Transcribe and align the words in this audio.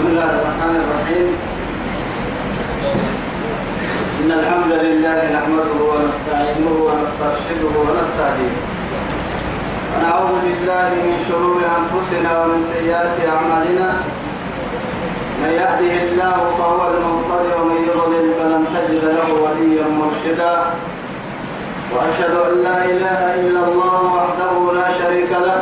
بسم 0.00 0.08
الله 0.16 0.32
الرحمن 0.40 0.76
الرحيم. 0.84 1.28
إن 4.20 4.30
الحمد 4.40 4.72
لله 4.84 5.18
نحمده 5.36 5.76
ونستعينه 5.92 6.74
ونسترشده 6.88 7.74
ونستهديه. 7.84 8.54
ونعوذ 9.92 10.32
بالله 10.44 10.88
من 11.04 11.16
شرور 11.28 11.60
أنفسنا 11.80 12.30
ومن 12.40 12.60
سيئات 12.72 13.16
أعمالنا. 13.28 13.88
من 15.40 15.50
يهده 15.62 15.94
الله 16.08 16.36
فهو 16.58 16.80
المهتدي 16.92 17.50
ومن 17.60 17.78
يضلل 17.90 18.26
فلن 18.40 18.62
تجد 18.72 19.04
له 19.04 19.28
وليا 19.44 19.86
مرشدا. 20.00 20.54
وأشهد 21.92 22.34
أن 22.48 22.54
لا 22.64 22.78
إله 22.92 23.20
إلا 23.44 23.62
الله 23.68 24.00
وحده 24.16 24.52
لا 24.80 24.88
شريك 25.00 25.30
له. 25.48 25.60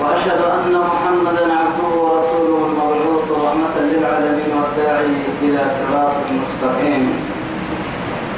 وأشهد 0.00 0.40
أن 0.56 0.72
محمدا 0.90 1.44
عبده 1.60 1.92
ورسوله 2.04 2.58
المبعوث 2.68 3.26
رحمة 3.44 3.76
للعالمين 3.90 4.52
والداعي 4.76 5.16
إلى 5.42 5.60
صراط 5.76 6.14
مستقيم. 6.40 7.04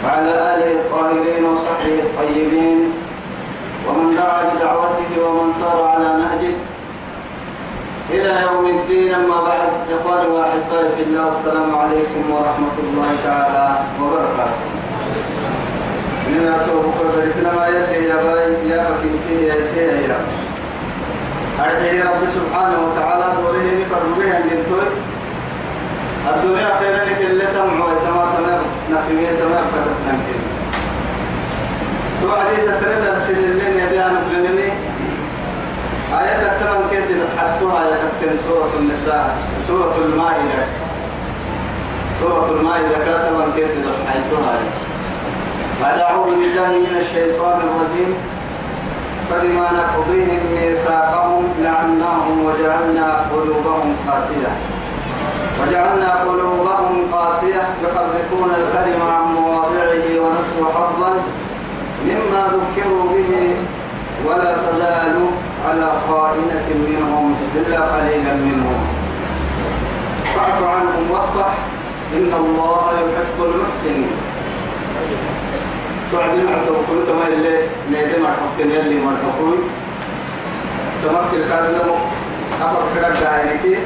وعلى 0.05 0.33
آله 0.55 0.71
الطاهرين 0.73 1.45
وصحبه 1.45 1.99
الطيبين. 2.07 2.79
ومن 3.87 4.17
دعا 4.17 4.43
بدعوته 4.55 5.11
ومن 5.25 5.53
سار 5.53 5.83
على 5.83 6.09
نهجه. 6.23 6.55
إلى 8.11 8.33
يوم 8.47 8.67
الدين 8.67 9.15
أما 9.15 9.41
بعد. 9.43 9.71
إخواني 9.91 10.29
وأحبائي 10.29 10.89
في 10.97 11.03
الله 11.03 11.29
السلام 11.29 11.71
عليكم 11.77 12.23
ورحمة 12.31 12.77
الله 12.83 13.09
تعالى 13.25 13.67
وبركاته. 14.01 14.67
من 16.29 16.55
أتوب 16.55 16.85
كل 16.99 17.21
ذلك 17.21 17.37
ما 17.57 17.67
يلي 17.67 18.09
يا 18.09 18.17
باي 18.23 18.69
يا 18.71 18.87
بكي 19.03 19.47
يا 19.47 19.63
سيدي 19.63 20.07
يا 20.07 22.05
رب. 22.05 22.23
سبحانه 22.29 22.79
وتعالى 22.87 23.27
دوره 23.37 23.67
نفرمه 23.81 24.35
عند 24.37 24.53
الدور 24.53 24.89
الدنيا 26.27 26.71
خيرا 26.79 27.05
لك 27.05 27.21
اللي 27.31 27.47
تمع 27.47 27.85
ويتما 27.85 28.25
تمام 28.37 28.61
نفمية 28.91 29.29
تمام 29.29 29.65
كتب 29.75 29.97
نمكن 30.09 30.39
توعدي 32.23 32.57
تتريد 32.57 33.07
أرسل 33.07 33.39
اللين 33.39 33.87
يبيان 33.87 34.15
بلنمي 34.31 34.73
آية 36.21 36.37
تكتب 36.45 36.91
كيس 36.91 37.09
حتى 37.39 37.65
آية 37.65 37.97
تكتب 38.05 38.37
سورة 38.49 38.73
النساء 38.79 39.37
سورة 39.69 39.95
المائدة. 40.05 40.63
سورة 42.21 42.51
المائدة 42.51 42.99
كتب 43.07 43.37
كيس 43.57 43.71
حيثها 44.09 44.59
بعد 45.83 45.99
أعوذ 45.99 46.31
بالله 46.31 46.69
من 46.69 46.97
الشيطان 47.01 47.61
الرجيم. 47.61 48.15
فبما 49.31 49.67
نقضيهم 49.73 50.41
ميثاقهم 50.55 51.45
لعناهم 51.63 52.45
وجعلنا 52.45 53.25
قلوبهم 53.33 53.97
قاسية. 54.09 54.53
وجعلنا 55.61 56.11
قلوبهم 56.25 56.97
قاسية 57.13 57.63
يحرفون 57.85 58.51
الكلم 58.61 59.03
عن 59.03 59.25
مواضعه 59.35 60.07
ونسوا 60.23 60.67
حظا 60.75 61.13
مما 62.05 62.43
ذكروا 62.55 63.05
به 63.13 63.57
ولا 64.27 64.57
تزال 64.57 65.17
على 65.69 65.93
خائنة 66.09 66.67
منهم 66.89 67.37
إلا 67.57 67.81
قليلا 67.81 68.35
منهم. 68.35 68.87
فاعف 70.35 70.63
عنهم 70.63 71.11
واصفح 71.11 71.55
إن 72.17 72.33
الله 72.35 72.93
يحب 72.93 73.39
المحسنين. 73.45 74.11
تعدي 76.13 76.43
مع 76.43 76.53
توكل 76.67 77.07
تما 77.07 77.27
اللي 77.27 77.59
حقين 78.27 78.71
يلي 78.71 79.01
مع 79.05 79.11
حقوي 79.11 79.59
تمكن 81.05 81.49
كان 81.49 81.65
له 81.65 81.99
أفر 82.63 82.83
كرك 82.95 83.19
دايركي. 83.23 83.83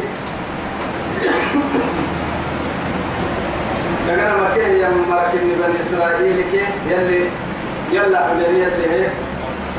لكن 4.09 4.45
مكيه 4.45 4.67
يا 4.83 4.89
ملك 4.89 5.33
بني 5.35 5.81
إسرائيل 5.81 6.37
كي 6.53 6.65
يلي 6.91 7.29
يلا 7.93 8.29
حجرية 8.29 8.67
له 8.67 9.11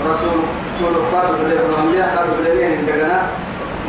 رسول 0.10 0.40
كل 0.80 0.96
فاتو 1.12 1.34
بده 1.34 1.60
الأنبياء 1.70 2.16
قالوا 2.18 2.34
بدنيه 2.40 2.78
عندنا 2.78 3.22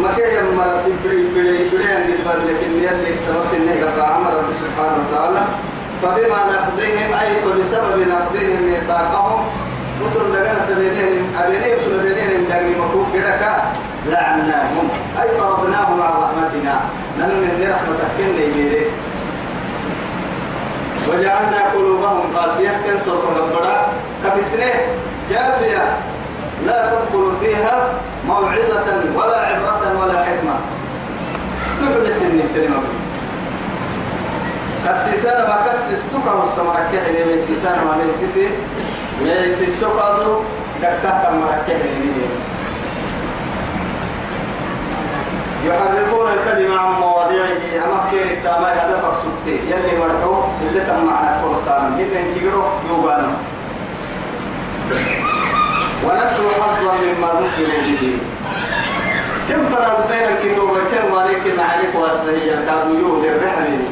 مكيه 0.00 0.26
يا 0.26 0.43
ملك 0.43 0.84
بري 1.04 1.22
بري 1.34 1.69
بري 1.70 1.93
عند 1.93 2.10
الباب 2.10 2.38
لكن 2.48 2.70
يلي 2.78 3.12
تمكن 3.28 3.66
نهجر 3.66 4.03
عمر 4.03 4.31
رب 4.34 4.50
سبحانه 4.60 4.97
وتعالى 5.09 5.43
فبما 6.03 6.41
نقضيهم 6.53 7.12
أي 7.20 7.41
فبسبب 7.43 8.09
نقضيهم 8.09 8.62
ميثاقهم 8.62 9.41
وصل 10.03 10.32
دقنا 10.32 10.66
تبينين 10.69 11.22
أبينين 11.38 11.76
وصل 11.76 12.03
بينين 12.03 12.48
دقني 12.48 12.70
مكوك 12.81 13.06
كدكا 13.14 13.72
لعناهم 14.06 14.88
أي 15.22 15.28
طردناهم 15.41 16.03
عن 16.03 16.12
رحمتنا 16.22 16.81
وجعلنا 21.08 21.60
قلوبهم 21.75 22.36
قاسية 22.36 22.80
كنسر 22.86 23.12
ربنا 23.12 23.86
كفسنه 24.25 24.72
جافية. 25.30 25.98
لا 26.66 26.91
تدخل 26.91 27.32
فيها 27.41 27.92
موعظة 28.26 28.86
ولا 29.16 29.38
عبرة 29.38 30.02
ولا 30.02 30.25
حكمة. 30.25 30.56
تحدث 31.80 32.22
النترمة 32.22 32.82
كسيسان 34.88 35.48
ما 35.48 35.56
والسمرك 36.34 36.91
حين 37.06 37.28
ليسيسان 37.28 37.76
ما 37.84 37.92
حين 41.66 42.28
يحرفون 45.66 46.26
الكلمة 46.32 46.78
عن 46.78 46.92
كير 48.10 48.24
التامة 48.24 48.68
هدفك 48.68 49.14
سبتي. 49.22 49.56
يلي 49.70 49.98
مرحو 49.98 50.34
اللي 50.62 50.80
تم 50.80 51.04
معنا 51.06 51.40
كورستان. 51.42 51.96
جدا 51.98 52.20
انتقروا 52.20 52.68
يوغانا 52.88 53.30
ونسوا 56.04 56.50
حظا 56.60 56.94
مما 57.02 57.28
ذكروا 57.40 57.82
به. 57.86 58.18
كم 59.48 59.66
فرق 59.66 60.08
بين 60.08 60.28
الكتب 60.28 60.62
وكم 60.62 61.14
مالك 61.14 61.44
معرفة 61.58 61.98
والسهية 61.98 62.54
كانوا 62.54 62.96
الرحمين 63.24 63.84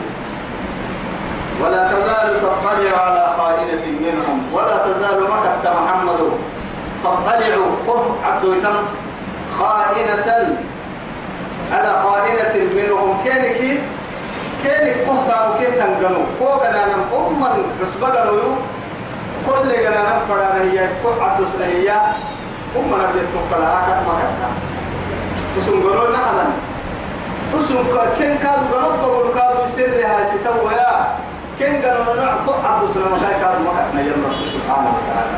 ولا 1.63 1.89
تزال 1.93 2.41
تطلع 2.41 3.03
على 3.03 3.35
خائنة 3.39 3.85
منهم. 4.01 4.39
ولا 4.53 4.77
تزال 4.87 5.23
مكة 5.23 5.65
محمد 5.81 6.21
تطلع. 7.05 7.77
قم 7.87 8.03
عبد 8.25 8.45
خائنة 9.59 10.57
على 11.73 12.03
خائنة 12.03 12.55
منهم. 12.77 13.21
كينك 13.25 13.81
كينك 14.63 14.97
قهتا 15.09 15.49
وكي 15.49 15.67
تنقنوا 15.79 16.27
كو 16.39 16.47
قنانا 16.47 16.95
أما 17.13 17.49
رسبة 17.83 18.09
قنوا 18.09 18.57
كل 19.47 19.71
قنانا 19.85 20.15
فرانا 20.29 20.63
هي 20.63 20.89
كو 21.03 21.09
عبد 21.25 21.47
سنهية 21.53 21.97
أما 22.77 22.97
نبيت 22.97 23.29
تقلها 23.35 23.79
كت 23.87 24.01
مكة 24.09 24.51
تسنقنوا 25.57 26.11
نحنا 26.15 26.45
تسنقل 27.53 28.09
كين 28.19 28.39
كادوا 28.39 28.79
قنوا 28.83 28.97
بقول 29.03 29.35
كادوا 29.35 29.67
سر 29.67 29.95
هاي 30.07 30.25
ستوى 30.25 30.77
كن 31.59 31.73
كو 32.47 32.53
عبد 32.53 32.91
سلام 32.95 33.13
هاي 33.13 33.35
كان 33.41 33.57
مكتنا 33.67 34.01
يلا 34.01 34.31
سبحانه 34.55 34.91
وتعالى. 34.97 35.37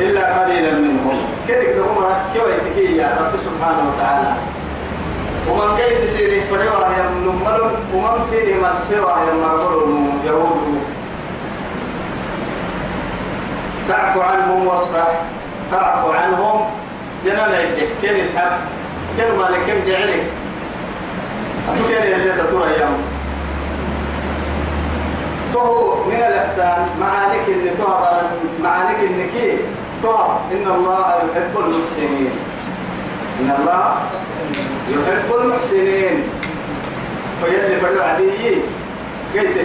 إلا 0.00 0.42
قليلا 0.42 0.72
منهم. 0.72 1.18
كيف 1.48 1.76
هم 1.78 2.04
كيف 2.34 2.76
يا 2.98 3.18
رب 3.20 3.34
سبحانه 3.36 3.82
وتعالى؟ 3.88 4.32
ومن 5.50 5.76
كي 5.76 6.02
تسيري؟ 6.02 6.42
فريوا 6.50 6.80
يا 6.96 7.10
نمر 7.24 7.70
ومن 7.94 8.20
سيري 8.30 8.54
مرسوا 8.60 9.10
يا 9.10 9.34
مرمر 9.34 9.86
يهود. 10.26 10.82
فاعف 13.88 14.18
عنهم 14.18 14.66
واصفح. 14.66 15.08
فاعف 15.70 16.04
عنهم. 16.14 16.66
جنانا 17.24 17.60
يدك 17.60 17.88
كيف 18.02 18.10
الحق 18.10 18.58
كيف 19.16 19.34
مالك؟ 19.38 19.60
كيف 19.66 19.86
جعلك؟ 19.88 20.22
أتوكي 21.74 22.14
اللي 22.14 22.32
تطور 22.42 22.66
أيام 22.66 22.92
تو 25.52 25.94
من 26.06 26.14
الإحسان 26.14 26.88
معانك 27.00 27.48
اللي 27.48 27.70
تهب 27.70 28.30
معانك 28.62 28.96
النكي 29.02 29.58
إن 30.04 30.66
الله 30.76 31.06
يحب 31.28 31.54
المحسنين. 31.58 32.32
إن 33.40 33.50
الله 33.58 33.94
يحب 34.88 35.28
المحسنين. 35.40 36.16
فيلي 37.40 37.76
فلو 37.80 38.02
عديي 38.02 38.62
قلت 39.34 39.56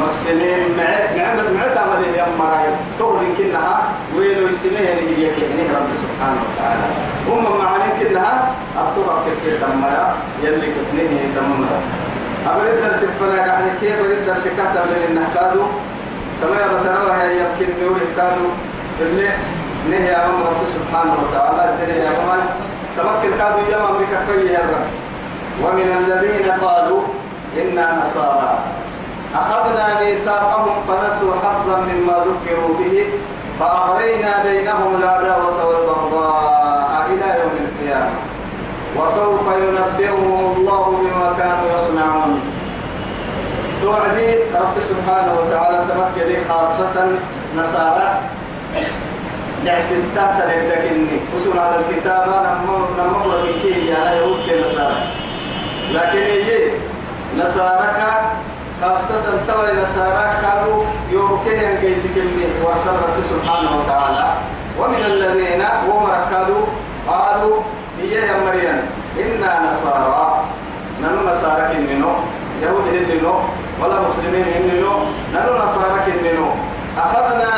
محسنين 0.00 0.62
معك 0.78 1.10
نعمة 1.16 1.50
معك 1.58 1.76
عمل 1.76 2.02
يا 2.16 2.26
مرايب. 2.38 2.74
تغلي 2.98 3.28
كلها 3.38 3.82
ويلو 4.16 4.48
يسميه 4.48 4.92
اللي 4.98 5.16
هي 5.16 5.22
يعني 5.22 5.62
رب 5.76 5.90
سبحانه 6.02 6.40
وتعالى. 6.46 6.86
هم 7.28 7.44
معانك 7.58 7.92
كلها 8.00 8.54
أبطوها 8.78 9.22
كتير 9.26 9.58
دمرا 9.62 10.14
يلي 10.42 10.68
كتنيه 10.76 11.24
دمرا. 11.36 11.80
أبرد 12.46 12.80
درس 12.82 13.04
فنا 13.20 13.46
يعني 13.46 13.70
كيف؟ 13.80 14.00
أبرد 14.00 14.26
درس 14.26 14.44
كهتا 14.44 14.84
من 14.84 15.00
النحكادو 15.08 15.64
كما 16.40 16.56
يبتنوها 16.64 17.24
يمكن 17.30 17.68
نوري 17.82 18.06
كانوا 18.16 18.50
نهي 19.90 20.16
أمام 20.16 20.40
رب 20.42 20.62
سبحانه 20.76 21.16
وتعالى. 21.22 21.62
الدنيا 21.72 22.04
يا 22.04 22.08
أمان 22.08 22.40
تمكن 22.96 23.30
كادو 23.38 23.58
يوم 23.72 23.84
أمريكا 23.90 24.18
فيه 24.26 24.50
يا 24.50 24.58
رب. 24.60 24.86
ومن 25.64 25.88
الذين 26.00 26.52
قالوا 26.64 27.02
إنا 27.56 28.02
نصارى. 28.02 28.58
أخذنا 29.34 30.00
ميثاقهم 30.00 30.74
فنسوا 30.88 31.34
حظا 31.42 31.76
مما 31.80 32.16
ذكروا 32.28 32.74
به 32.78 33.04
فأغرينا 33.60 34.42
بينهم 34.44 34.96
العداوة 34.96 35.66
والبغضاء 35.66 37.06
إلى 37.10 37.40
يوم 37.40 37.56
القيامة. 37.64 38.14
وسوف 38.96 39.46
ينبئهم 39.64 40.54
الله 40.56 40.84
بما 41.02 41.32
كانوا 41.38 41.66
يصنعون. 41.74 42.40
توعدي 43.82 44.34
رب 44.54 44.76
سبحانه 44.90 45.32
وتعالى 45.40 45.78
تمكن 45.88 46.28
خاصة 46.48 46.96
نصارى. 47.58 48.20
لكن 55.94 56.18
يجي 56.18 56.72
نصارى 57.38 57.88
خاصة 58.82 59.22
تولي 59.46 59.82
نصارى 59.82 60.24
كانوا 60.42 60.84
يوكي 61.12 61.66
أن 61.66 61.76
رب 63.02 63.16
سبحانه 63.30 63.70
وتعالى. 63.78 64.26
ومن 64.78 65.02
الذين 65.06 65.62
قالوا 67.08 67.62
هي 68.00 68.14
يا 68.14 68.36
مريم 68.46 68.78
إنا 69.18 69.52
نصارى. 69.68 70.44
نحن 71.02 71.16
نصارى 71.32 71.62
يهود 72.62 72.86
هننو 72.88 73.34
ولا 73.80 74.00
مسلمين 74.00 74.44
نحن 75.34 75.48
نصارى 75.64 76.00
كننو 76.06 76.48
أخذنا 76.98 77.52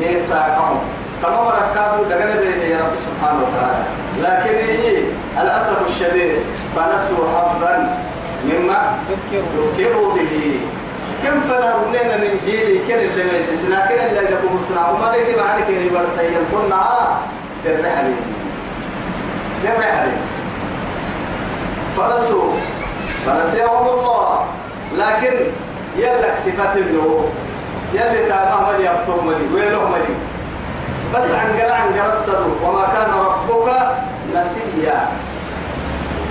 ميثاقهم. 0.00 0.78
تمام 1.22 1.48
ركادوا 1.48 2.04
دقنا 2.10 2.40
بين 2.40 2.70
يا 2.70 2.78
رب 2.78 2.94
سبحانه 3.06 3.40
وتعالى. 3.42 3.84
لكن 4.22 4.54
هي 4.72 5.02
الأسف 5.42 5.76
الشديد 5.86 6.32
فنسوا 6.76 7.24
حظا 7.34 7.96
مما 8.44 8.98
ذكروا 9.78 10.14
به. 10.14 10.60
كم 11.22 11.40
فلا 11.40 11.74
رنينا 11.76 12.16
من 12.16 12.40
جيلي 12.44 12.78
كن 12.78 12.94
اللي 12.94 13.24
ما 13.24 13.38
يسسنا 13.38 13.86
كن 13.86 13.94
اللي 13.94 14.18
يدبوا 14.18 14.58
سنا 14.68 14.88
وما 14.88 15.16
لك 15.16 15.38
معك 15.38 15.68
اللي 15.68 15.88
برسيل 15.88 16.38
كنا 16.52 16.76
آه 16.76 17.18
درحلي 17.64 18.14
درحلي 19.64 20.12
فنسوا. 21.96 22.52
فنسيهم 23.26 23.88
الله. 23.88 24.44
لكن 24.98 25.34
يلك 25.96 26.34
صفات 26.36 26.76
النور. 26.76 27.28
يلي 27.94 28.28
تابع 28.28 28.70
ملي 28.70 28.90
أبطو 28.90 29.20
ملي 29.20 29.54
ويلو 29.54 29.80
ملي 29.88 30.14
بس 31.14 31.30
عن 31.30 31.60
قرع 31.60 31.74
عن 31.74 32.00
قرصدوا 32.00 32.54
وما 32.64 32.84
كان 32.94 33.10
ربك 33.26 33.68
نسيا. 34.34 35.08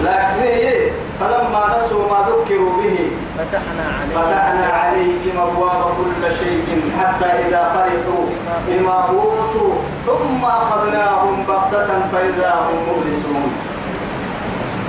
لكن 0.03 0.41
إيه 0.41 0.91
فلما 1.19 1.77
نسوا 1.77 2.09
ما 2.09 2.19
ذكروا 2.29 2.81
به 2.81 2.97
فتحنا 3.38 3.85
عليهم. 3.97 4.21
فتحنا 4.21 4.68
عليهم 4.68 5.35
أبواب 5.47 5.81
كل 5.97 6.35
شيء 6.39 6.91
حتى 7.00 7.25
إذا 7.25 7.62
فرحوا 7.74 8.25
بما 8.68 8.97
أوتوا 9.09 9.74
ثم 10.06 10.45
أخذناهم 10.45 11.44
بغتة 11.47 11.88
فإذا 12.12 12.56
هم 12.69 12.77
مبلسون. 12.89 13.51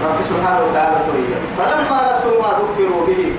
رب 0.05 0.19
سبحانه 0.31 0.61
وتعالى 0.71 0.97
تريد 1.07 1.31
فلما 1.59 2.13
نسوا 2.13 2.43
ما 2.43 2.51
ذكروا 2.61 3.07
به 3.07 3.33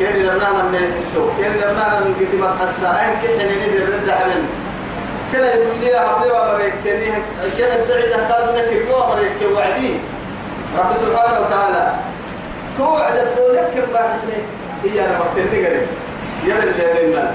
كان 0.00 0.16
لنا 0.22 0.60
الناس 0.60 0.96
السوق 0.96 1.30
كان 1.40 1.52
لنا 1.52 2.00
نقيت 2.00 2.42
مسح 2.42 2.60
الساعين 2.60 3.12
كان 3.22 3.46
ندير 3.46 3.88
رد 3.94 4.10
حمل 4.10 4.42
كان 5.34 5.44
يقول 5.44 5.76
لي 5.80 5.94
أبلي 5.98 6.30
وأمريك 6.30 6.74
كان 7.58 7.80
الدعي 7.80 8.08
ده 8.08 8.34
قال 8.34 8.54
نكر 8.54 8.92
وأمريك 8.96 9.32
وعدين 9.56 9.98
رب 10.78 10.94
سبحانه 10.94 11.40
وتعالى 11.40 11.92
توعد 12.76 13.16
الدولة 13.16 13.70
كم 13.74 13.92
بعد 13.94 14.16
سنة 14.16 14.42
هي 14.84 15.00
أنا 15.06 15.18
وقت 15.18 15.36
النقرة 15.38 15.82
يا 16.46 16.62
اللي 16.62 17.12
لنا 17.12 17.30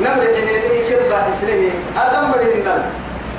نمر 0.00 0.24
حنيني 0.36 0.90
كم 0.90 1.10
بعد 1.10 1.32
سنة 1.32 1.70
آدم 1.96 2.28
مرينا 2.30 2.82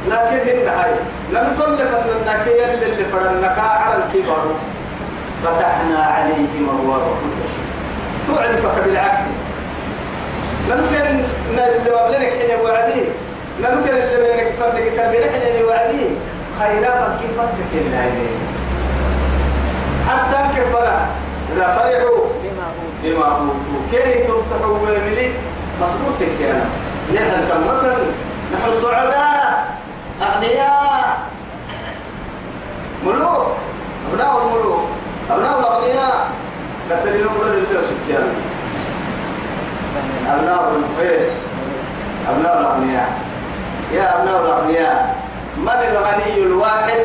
لكن 0.08 0.50
هن 0.50 0.68
هاي. 0.68 0.92
لم 1.32 1.56
تلف 1.56 1.94
أنك 1.96 2.48
يلي 2.48 2.86
اللي 2.86 3.06
فرنك 3.06 3.60
على 3.60 3.96
الكبر 3.96 4.44
فتحنا 5.44 6.04
عليهم 6.06 6.70
أبواب 6.70 7.02
كل 7.02 7.44
شيء. 7.52 7.66
توعد 8.28 8.56
فك 8.56 8.84
بالعكس. 8.86 9.18
ممكن 10.70 11.24
اللي 11.50 11.92
قبلك 11.92 12.18
حين 12.18 12.60
وعدين 12.66 13.06
ممكن 13.60 13.94
اللي 13.94 14.18
بينك 14.18 14.54
فرنك 14.60 14.98
تربية 14.98 15.32
حين 15.32 15.66
وعدين 15.66 16.16
خيرا 16.60 16.92
فكيف 16.92 17.32
فكك 17.38 17.74
الله 17.74 18.28
حتى 20.08 20.60
كفنا 20.60 21.06
إذا 21.56 21.68
فرحوا 21.76 22.26
بما 23.04 23.26
أوتوا. 23.26 23.82
كي 23.92 24.24
تبتحوا 24.24 24.78
ويملي؟ 24.80 25.32
مصروف 25.82 26.20
تكينا 26.20 26.66
يحن 27.12 27.48
كمتا 27.50 27.96
نحن 28.54 28.82
سعداء 28.82 29.66
أغنياء. 30.22 31.18
ملوك 33.06 33.48
أبناء 34.12 34.38
الملوك 34.38 34.84
أبناء 35.32 35.60
الأغنياء. 35.60 36.30
قد 36.92 37.06
يقول 37.06 37.48
لله 37.48 37.82
سبحانه 37.82 38.34
أبناء 40.28 40.74
الخير 40.76 41.30
أبناء 42.30 42.60
الأغنياء. 42.60 43.31
يا 43.94 44.06
أبناء 44.16 44.42
الأغنياء. 44.42 45.16
من 45.58 45.70
الغني 45.70 46.44
الواحد؟ 46.44 47.02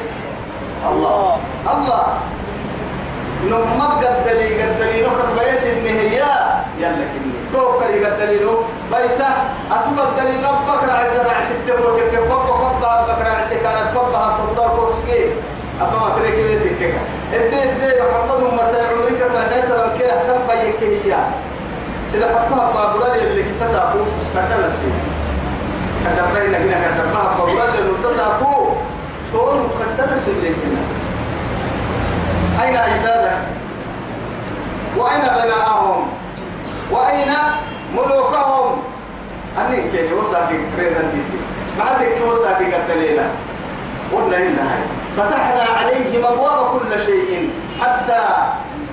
الله. 0.90 1.36
الله. 1.74 2.06
نمك 3.50 4.04
قدلي 4.04 4.62
قدلي 4.62 5.02
نخر 5.06 5.26
بيس 5.38 5.66
النهية 5.66 6.32
يلا 6.78 7.04
كني. 7.12 7.36
توكل 7.52 8.04
قدلي 8.06 8.44
نو 8.44 8.54
بيتا 8.92 9.30
أتو 9.70 9.90
قدلي 10.02 10.36
نبك 10.46 10.82
رعي 10.88 11.08
رعي 11.18 11.42
ستة 11.42 11.76
بوك 11.76 12.00
في 12.10 12.16
قبة 12.16 12.52
قبة 12.62 13.02
بك 13.06 13.20
رعي 13.26 13.44
سكانة 13.46 13.90
قبة 13.94 14.18
هتقدر 14.18 14.68
بوسكي 14.76 15.22
أبا 15.80 15.98
ما 15.98 16.08
تريك 16.16 16.34
لي 16.34 16.58
تكك 16.58 16.94
إدي 17.34 17.62
إدي 17.62 18.02
محمد 18.02 18.40
مرتا 18.52 18.80
عمرك 18.88 19.20
ما 19.34 19.42
نيت 19.56 19.64
من 19.64 19.98
كده. 19.98 20.12
اهتم 20.12 20.40
بيك 20.48 20.82
هي. 20.82 21.16
سيدا 22.12 22.26
حطها 22.26 22.72
بابولا 22.72 23.14
اللي 23.14 23.42
كتساقو 23.42 23.98
كتنا 24.34 24.70
سي 26.06 26.12
كتنا 26.14 26.40
بينا 26.40 26.58
هنا 26.58 26.94
كتنا 26.94 27.36
بابولا 27.38 27.64
اللي 27.78 27.92
كتساقو 28.02 28.66
تون 29.32 29.68
سي 30.18 30.30
لكنا 30.30 30.82
أين 32.62 32.76
أجدادك؟ 32.76 33.38
وأين 34.96 35.22
غناءهم 35.22 36.06
وأين 36.90 37.32
ملوكهم؟ 37.94 38.82
أني 39.58 39.90
كيني 39.90 40.12
وساكي 40.12 40.58
كريدان 40.76 41.10
تيتي 41.12 41.38
سمعتك 41.74 42.16
وساكي 42.26 42.74
قتلينا 42.74 43.30
قلنا 44.12 44.36
إن 44.36 44.58
هاي 44.58 44.82
فتحنا 45.16 45.62
عليهم 45.78 46.24
أبواب 46.24 46.80
كل 46.80 47.00
شيء 47.00 47.50
حتى 47.80 48.22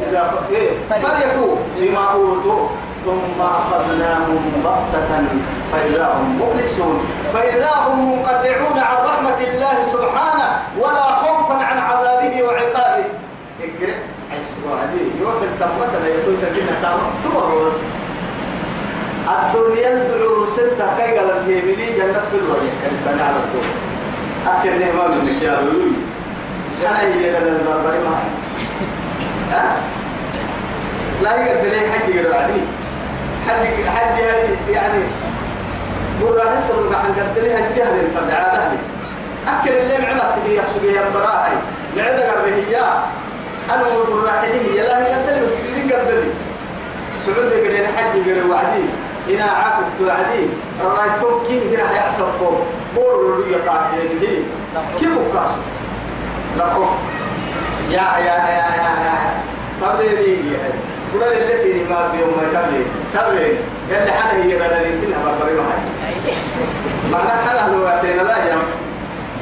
إذا 0.10 0.34
إيه؟ 0.52 0.70
فرحوا 0.90 1.56
بما 1.78 2.12
أوتوا. 2.12 2.68
ثم 3.06 3.42
أخذناهم 3.42 4.42
بغتة 4.64 5.12
فإذا 5.72 6.06
هم 6.18 6.42
مبلسون. 6.42 6.98
فإذا 7.34 7.74
هم 7.88 8.12
منقطعون 8.12 8.78
عن 8.80 8.98
رحمة 9.06 9.40
الله 9.48 9.76
سبحانه 9.84 10.50
ولا 10.78 11.08
خوفا 11.24 11.54
عن 11.54 11.78
عذابه 11.78 12.44
وعقابه. 12.44 13.06
إقرأ. 13.62 13.98
حيث 14.32 14.52
وعدي. 14.68 15.06
يوحد 15.22 15.52
تمت 15.60 15.94
لا 16.04 16.10
يتوشى 16.16 16.48
كنا 16.56 16.76
تمرز 17.24 17.74
الدنيا 19.34 19.90
الدعو 19.94 20.50
ستة 20.50 20.88
كي 20.98 21.18
قال 21.18 21.30
الهيملي 21.32 21.88
جنة 21.98 22.22
كل 22.32 22.44
وجه 22.52 22.72
كان 22.84 23.20
على 23.20 23.36
الطول 23.44 23.68
أكل 24.48 24.80
نعمة 24.80 25.08
منك 25.08 25.42
يا 25.42 25.52
رولي 25.52 25.96
أنا 26.90 27.02
يجي 27.02 27.30
لنا 27.30 27.38
البربري 27.38 28.00
معي. 28.08 28.30
لا 31.24 31.46
يقدر 31.46 31.70
لي 31.70 31.92
حد 31.92 32.10
يقدر 32.10 32.36
عدي 32.36 32.62
حد 33.48 33.66
حد 33.88 34.20
يعني 34.70 35.00
مرة 36.22 36.58
نسر 36.58 36.96
عن 36.96 37.14
قد 37.14 37.40
لي 37.44 37.54
هالجهل 37.54 38.06
الفدعاء 38.06 38.56
أهلي 38.56 38.78
أكل 39.48 39.72
اللي 39.72 39.98
معنا 40.08 40.36
تبي 40.36 40.56
يحسب 40.56 40.84
يا 40.84 41.02
براهي 41.14 41.56
معدة 41.98 42.32
قرهية 42.32 42.94
أنا 43.74 43.82
أقول 43.82 44.24
راحله 44.26 44.56
يا 44.76 44.84
لا 44.84 45.08
هي 45.08 45.14
قدري 45.14 45.42
بس 45.46 45.50
كذي 45.50 45.94
قدري 45.94 46.30
سعود 47.26 47.54
قدري 47.54 47.88
حد 47.88 48.20
قدري 48.20 48.42
وعدي. 48.50 48.84
هنا 49.30 49.44
عاقب 49.44 49.84
توعدي 50.00 50.48
رايتم 50.84 51.48
كين 51.48 51.62
هنا 51.74 51.88
حيحسب 51.88 52.26
بور 52.40 52.62
بور 52.96 53.36
اللي 53.36 53.52
يقع 53.58 53.82
لي. 54.22 54.38
كيف 55.00 55.10
قاسو 55.36 55.60
لكم 56.58 56.96
يا 57.90 58.02
يا 58.20 58.36
يا 58.50 58.68
يا 58.84 59.34
تبليني 59.82 60.52
يا. 60.54 60.93
كنا 61.14 61.28
اللي 61.32 61.56
سيني 61.58 61.84
ما 61.84 62.12
بيوم 62.12 62.30
ما 62.38 62.44
تبلي 62.54 62.84
تبلي 63.14 63.48
قال 63.92 64.06
لي 64.06 64.12
حنا 64.12 64.44
هي 64.44 64.58
قال 64.62 64.84
لي 64.84 65.02
تنها 65.02 65.20
بربري 65.26 65.54
ما 65.54 65.64
هي 65.64 66.34
معنى 67.12 67.30
حنا 67.30 67.76
لو 67.76 67.88
أتينا 67.88 68.22
لا 68.22 68.38
يوم 68.52 68.66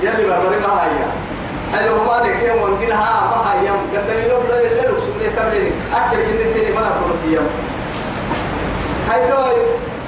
يلي 0.03 0.23
بربري 0.29 0.59
ما 0.59 0.83
هي 0.83 1.01
حلو 1.73 1.95
ما 2.03 2.27
لك 2.27 2.43
يوم 2.47 2.61
ونقولها 2.61 3.21
ما 3.31 3.53
هي 3.53 3.67
يوم 3.67 3.77
قدري 3.93 4.27
لو 4.27 4.39
بدل 4.39 4.71
أكل 5.93 6.17
كني 6.17 6.47
سيني 6.53 6.71
ما 6.75 6.81
أكل 6.81 7.19
سيام 7.23 7.47
هاي 9.09 9.21
دوي 9.31 9.61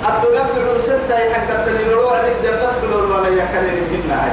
الدنيا 0.10 0.43
تقول 0.55 0.82
ستة 0.82 1.34
حق 1.34 1.50
الدنيا 1.60 1.96
روح 1.96 2.13
لك 2.13 2.36
جنة 2.43 2.72
تقول 2.82 3.12
ولا 3.12 3.27
يكلم 3.27 3.77
منا 3.91 4.25
هاي 4.25 4.32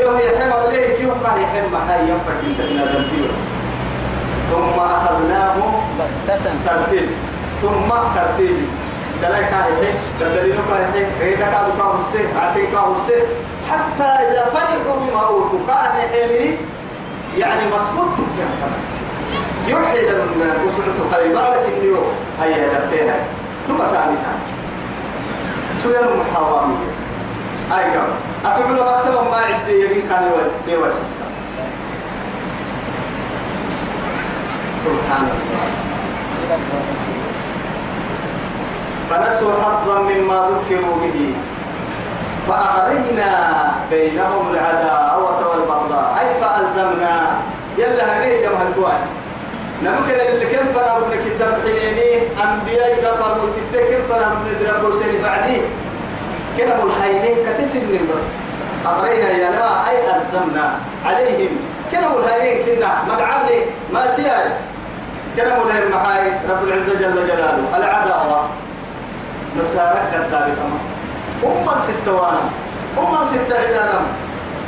يوم 0.00 0.18
يحم 0.18 0.52
عليه 0.52 0.96
كيف 0.96 1.08
ما 1.08 1.36
يحم 1.42 1.74
هاي 1.74 2.00
ينفع 2.00 2.34
جدا 2.44 2.64
من 2.64 3.59
ثم 4.50 4.80
أخذناه 4.80 5.56
ترتيب. 6.66 7.08
ثم 7.62 7.90
ترتيب. 8.16 8.56
دلائك 9.22 9.52
هاي 9.52 9.72
دلائك 10.20 10.54
هاي 10.70 11.04
ريدا 11.22 11.46
كاو 11.78 11.96
السي 11.96 12.18
عتي 12.36 12.62
السي 12.62 13.22
حتى 13.70 14.04
إذا 14.04 14.44
فرحوا 14.44 14.96
بما 15.00 15.26
أوتوا 15.26 15.58
كان 15.66 15.76
حمي 16.12 16.56
يعني 17.38 17.62
مسكوت 17.66 18.16
كم 18.16 18.50
سنة 18.60 18.78
يوحي 19.68 20.02
لنا 20.02 20.54
وسعة 20.66 21.10
خيبر 21.12 21.40
لكن 21.40 21.86
يو 21.86 21.96
هيا 22.42 22.68
دفتيها 22.68 23.16
ثم 23.68 23.78
ثانيها 23.78 24.32
سوريا 25.82 26.00
المحاوامية 26.00 26.90
أي 27.72 27.84
كم 27.84 28.08
أتقول 28.44 28.72
مكتبا 28.72 29.22
ما 29.22 29.36
عندي 29.36 29.84
يمين 29.84 30.08
كان 30.08 30.30
يوالس 30.68 30.96
السنة 31.02 31.39
سبحان 34.84 35.26
الله. 35.36 35.66
فنسوا 39.10 39.52
حظا 39.62 39.96
مما 40.00 40.38
ذكروا 40.50 40.96
به 41.02 41.34
فأغرينا 42.48 43.30
بينهم 43.90 44.44
العداوة 44.54 45.48
والبغضاء. 45.50 46.06
أي 46.20 46.28
فألزمنا. 46.40 47.14
يلا 47.78 48.04
هنيه 48.18 48.46
جمع 48.46 48.60
توان 48.74 49.02
نمكن 49.82 50.14
اللي 50.28 50.46
كم 50.46 50.66
فنا 50.74 50.96
ابن 50.96 51.12
كتاب 51.24 51.54
حيني 51.64 52.10
أنبياء 52.44 52.90
غفر 53.04 53.34
متتكم 53.42 54.00
فنا 54.08 54.26
ابن 54.32 54.46
درب 54.60 54.94
سني 55.00 55.18
بعدي؟ 55.22 55.60
كده 56.58 56.84
ملحينين 56.84 57.36
كتسن 57.46 57.80
بس. 58.12 58.22
أغرينا 58.86 59.28
يا 59.30 59.50
نما 59.50 59.88
أي 59.90 59.96
ألزمنا 60.16 60.66
عليهم. 61.06 61.52
كده 61.92 62.06
ملحينين 62.18 62.56
كنا. 62.66 62.90
مقعبني 63.08 63.58
ما 63.92 64.06
تياري 64.16 64.52
كده 65.36 65.64
ملحين 65.64 65.90
محاي 65.92 66.32
رب 66.50 66.62
العزة 66.64 66.94
جل 66.98 67.26
جلاله. 67.28 67.64
العداوة. 67.76 68.40
قدامي 70.12 70.52
كمان 70.56 70.82
أمم 71.44 71.68
ستة 71.80 72.12
وأنا. 72.12 72.42
أمم 72.98 73.24
ستة 73.24 73.54
عدانا 73.58 74.00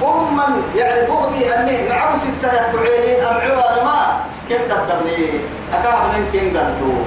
أمم 0.03 0.41
يعني 0.77 1.07
بغضي 1.07 1.55
أني 1.55 1.89
نعم 1.89 2.17
ستة 2.19 2.49
يكعيني 2.53 3.23
أمعوا 3.27 3.85
ما. 3.85 4.01
كم 4.49 4.63
قدرني 4.71 5.41
أكاب 5.75 5.95
من 6.13 6.23
كم 6.33 6.47
قدروا 6.59 7.03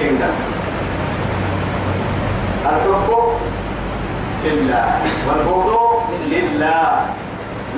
كم 0.00 0.18
قدروا 2.66 2.96
الحب 2.96 3.32
في 4.42 4.48
الله 4.48 4.88
والبغض 5.28 6.02
لله. 6.26 7.06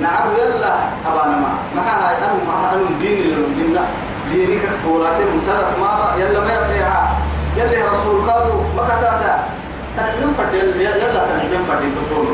نعم 0.01 0.23
يلا 0.37 0.75
أبانا 1.07 1.37
ما. 1.37 1.51
ما 1.75 1.81
هاي 1.81 2.17
أنا 2.17 2.33
ما 2.47 2.73
أنا 2.73 2.99
دين 3.01 3.17
اللي 3.17 3.35
نجينا 3.35 3.83
دينك 4.31 4.61
كورات 4.85 5.19
مسألة 5.37 5.71
ما 5.81 6.15
يلا 6.17 6.39
ما 6.39 6.53
يطلع 6.53 7.09
يلا 7.57 7.91
رسول 7.91 8.31
قالوا 8.31 8.61
ما 8.77 8.83
كتبت. 8.83 9.35
تنعلم 9.97 10.33
فردين 10.37 10.81
يلا 10.81 11.25
تنعلم 11.25 11.63
فردين 11.67 11.95
تقول 11.95 12.27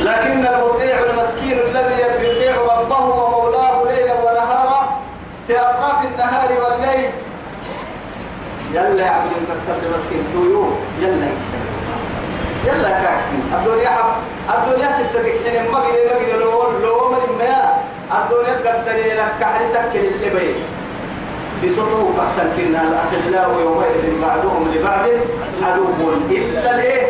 لكن 0.00 0.46
المطيع 0.46 0.98
المسكين 0.98 1.58
الذي 1.58 1.94
يطيع 2.02 2.56
ربه 2.56 3.04
ومولاه 3.04 3.84
ليلا 3.84 4.14
ونهارا 4.14 4.98
في 5.46 5.60
أطراف 5.60 6.04
النهار 6.04 6.50
والليل. 6.52 7.10
يلا 8.72 9.04
يا 9.04 9.10
عبد 9.10 9.30
المكتب 9.36 9.96
مسكين. 9.96 10.24
تويو 10.34 10.64
يلا. 11.00 11.28
يلا 12.66 12.88
كاكين 12.88 13.42
الدنيا 13.58 13.90
حب 13.90 14.12
الدنيا 14.54 14.92
ستة 14.92 15.22
حين 15.22 15.70
ما 15.72 15.78
قد 15.78 15.92
ما 16.08 16.14
قد 16.18 16.40
لو 16.40 16.70
لو 16.82 17.08
من 17.08 17.38
ما 17.38 17.74
الدنيا 18.18 18.54
قدر 18.56 18.92
لك 18.96 19.32
كحلتك 19.40 19.96
اللي 19.96 20.30
بيه 20.30 20.54
بصدره 21.64 22.14
تحت 22.18 22.46
كنا 22.56 22.82
الأخلاء 22.82 23.60
يومئذ 23.60 24.04
بعضهم 24.22 24.62
لبعض 24.74 25.04
عدو. 25.62 25.86
إلا 26.30 26.76
ليه 26.76 27.02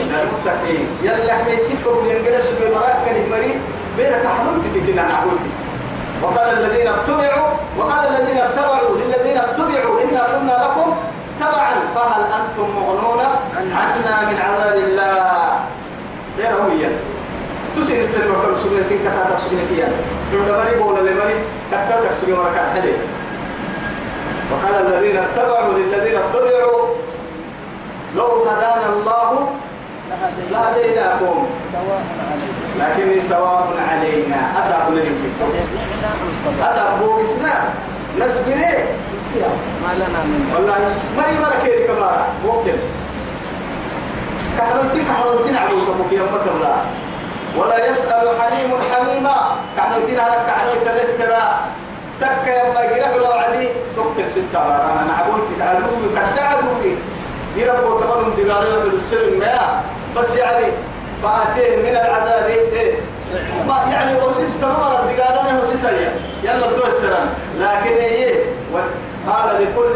المتقين. 0.00 0.86
يلا 1.02 1.32
إحنا 1.32 1.52
يسيبكم 1.52 2.06
ينجلس 2.10 2.46
بمراك 2.60 2.96
كلمة 3.06 3.54
بيرك 3.96 4.24
حلوتي 4.26 4.68
تكنا 4.74 5.02
نعبوتي 5.08 5.50
وقال 6.22 6.48
الذين 6.58 6.88
اتبعوا 6.88 7.48
وقال 7.78 8.08
الذين 8.08 8.38
اتبعوا 8.38 8.96
للذين 8.96 9.38
اتبعوا 9.38 10.00
إنا 10.00 10.22
كنا 10.32 10.56
لكم 10.64 10.88
تبعا. 11.40 11.72
فهل 11.94 12.22
أنتم 12.38 12.68
مغنون 12.76 13.20
عنا 13.56 14.30
من 14.30 14.36
عذاب 14.46 14.76
الله؟ 14.78 15.60
غير 16.38 16.52
هوية 16.62 16.90
تسين 17.76 18.00
التنوى 18.00 18.36
كم 18.46 18.56
سنة 18.56 18.82
سين 18.88 18.98
كتا 18.98 19.22
تسنة 19.36 19.62
كيا 19.70 19.88
لما 20.32 20.64
مري 20.64 20.74
بولا 20.78 21.00
لمري 21.10 21.34
كتا 21.70 22.10
تسنة 22.10 22.38
وركان 22.38 22.66
حلي 22.74 22.92
وقال 24.50 24.74
الذين 24.86 25.16
اتبعوا 25.16 25.72
للذين 25.78 26.16
اتبعوا 26.16 26.86
لو 28.16 28.28
هدانا 28.48 28.86
الله 28.96 29.48
لهديناكم. 30.50 31.46
لكن 32.78 33.20
سواء 33.20 33.68
علينا. 33.90 34.40
أسأل 34.60 34.96
لكم 34.96 35.52
أسأل 36.62 36.88
بوكسنا 37.00 37.54
نسبري 38.18 38.74
ما 39.82 39.92
لنا 39.94 40.20
من 40.24 40.40
والله 40.54 40.78
ما 41.16 41.24
يبارك 41.32 41.62
كيري 41.64 41.84
كبارا 41.84 42.26
ممكن. 42.46 42.76
كحنوتي 44.58 45.00
كحنوتي 45.08 45.50
نعبو 45.50 45.76
سبوك 45.86 46.12
يوم 46.12 46.28
تبلا 46.46 46.76
ولا 47.56 47.90
يسأل 47.90 48.40
حليم 48.40 48.70
حميما. 48.90 49.36
كحنوتي 49.76 50.12
نعرف 50.12 50.46
كحنوتي 50.46 50.90
للسرا 50.98 51.60
تك 52.20 52.46
يما 52.46 52.80
يقرأ 52.80 53.18
لو 53.18 53.32
عدي. 53.32 53.68
تكل 53.96 54.30
ستة 54.30 54.58
بارا 54.58 54.92
أنا 54.92 55.04
نعبوتي 55.08 55.54
تعلومي 55.58 56.08
كتعلومي 56.14 56.96
يربو 57.56 58.00
تمرهم 58.00 58.32
دقارية 58.38 58.90
بالسلم 58.90 59.38
ما 59.38 59.82
بس 60.16 60.34
يعني 60.34 60.66
فأتيه 61.22 61.76
من 61.76 61.88
العذاب. 61.88 62.46
إيه؟ 62.46 62.94
ما 63.68 63.76
يعني 63.92 64.30
أسيس 64.30 64.60
تمر 64.60 65.00
الدقارية 65.02 65.62
أسيس 65.64 65.84
يلا 66.44 66.66
تو 66.66 66.86
السلام. 66.86 67.28
لكن 67.58 67.96
إيه؟ 67.96 68.44
قال 69.28 69.62
لكل 69.62 69.90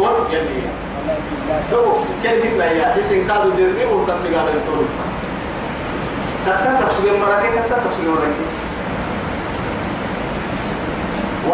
ضعف 0.00 0.32
يلي 0.32 0.62
توكس 1.70 2.00
كلمة 2.22 2.64
يا 2.64 2.94
حسين 2.94 3.30
قالوا 3.30 3.52
دربي 3.56 3.84
وتطبيق 3.84 4.38
على 4.38 4.50
الطرق 4.50 4.88
كتا 6.46 6.80
تفسير 6.80 7.16
مراكي 7.16 7.48
كتا 7.48 7.76
تفسير 7.76 8.08
مراكي 8.08 8.44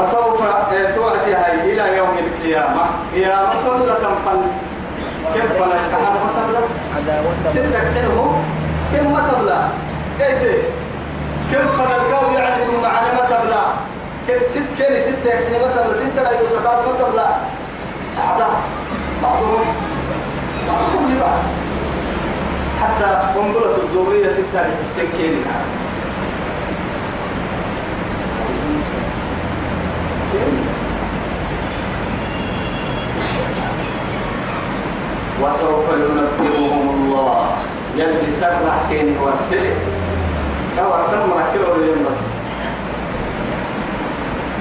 وسوف 0.01 0.43
توعدي 0.95 1.35
هاي 1.35 1.73
إلى 1.73 1.97
يوم 1.97 2.15
القيامة. 2.19 2.85
يا 3.15 3.51
رسول 3.53 3.79
كم 3.79 4.15
فل 4.27 4.41
كم 5.35 5.49
فل 5.49 5.73
كم 5.93 6.05
عداوة 6.97 7.33
ستة 7.51 7.81
كلمة 7.95 8.33
كم 8.93 9.15
تبلا 9.31 9.61
كيف؟ 10.19 10.65
كم 11.53 11.69
فل 11.69 11.93
القاضي 11.93 12.35
يعني 12.35 12.65
ثم 12.65 12.85
على 12.85 13.11
تبلا 13.29 13.65
كم 14.29 14.47
ست 14.47 14.79
ستة؟ 15.01 15.31
كلمة 15.49 15.67
ما 15.67 15.83
تبلا 15.83 15.97
ستة 15.97 16.23
لا 16.23 16.31
ما 16.87 16.93
تبلا 16.99 17.27
أعضاء 18.19 18.61
بعضهم 19.23 19.65
بعضهم 20.69 21.15
لبعض 21.15 21.43
حتى 22.83 23.39
قنبلة 23.39 23.77
الذرية 23.77 24.33
ستة 24.33 24.67
السكين 24.81 25.45
وسوف 35.43 35.85
ينبئهم 35.93 36.87
الله. 36.95 37.47
يلي 37.97 38.31
سرح 38.31 38.77
كين 38.91 39.17
ورسله 39.23 39.75
كما 40.77 41.03
سمع 41.11 41.39
كيلو 41.53 41.67
بس. 42.11 42.21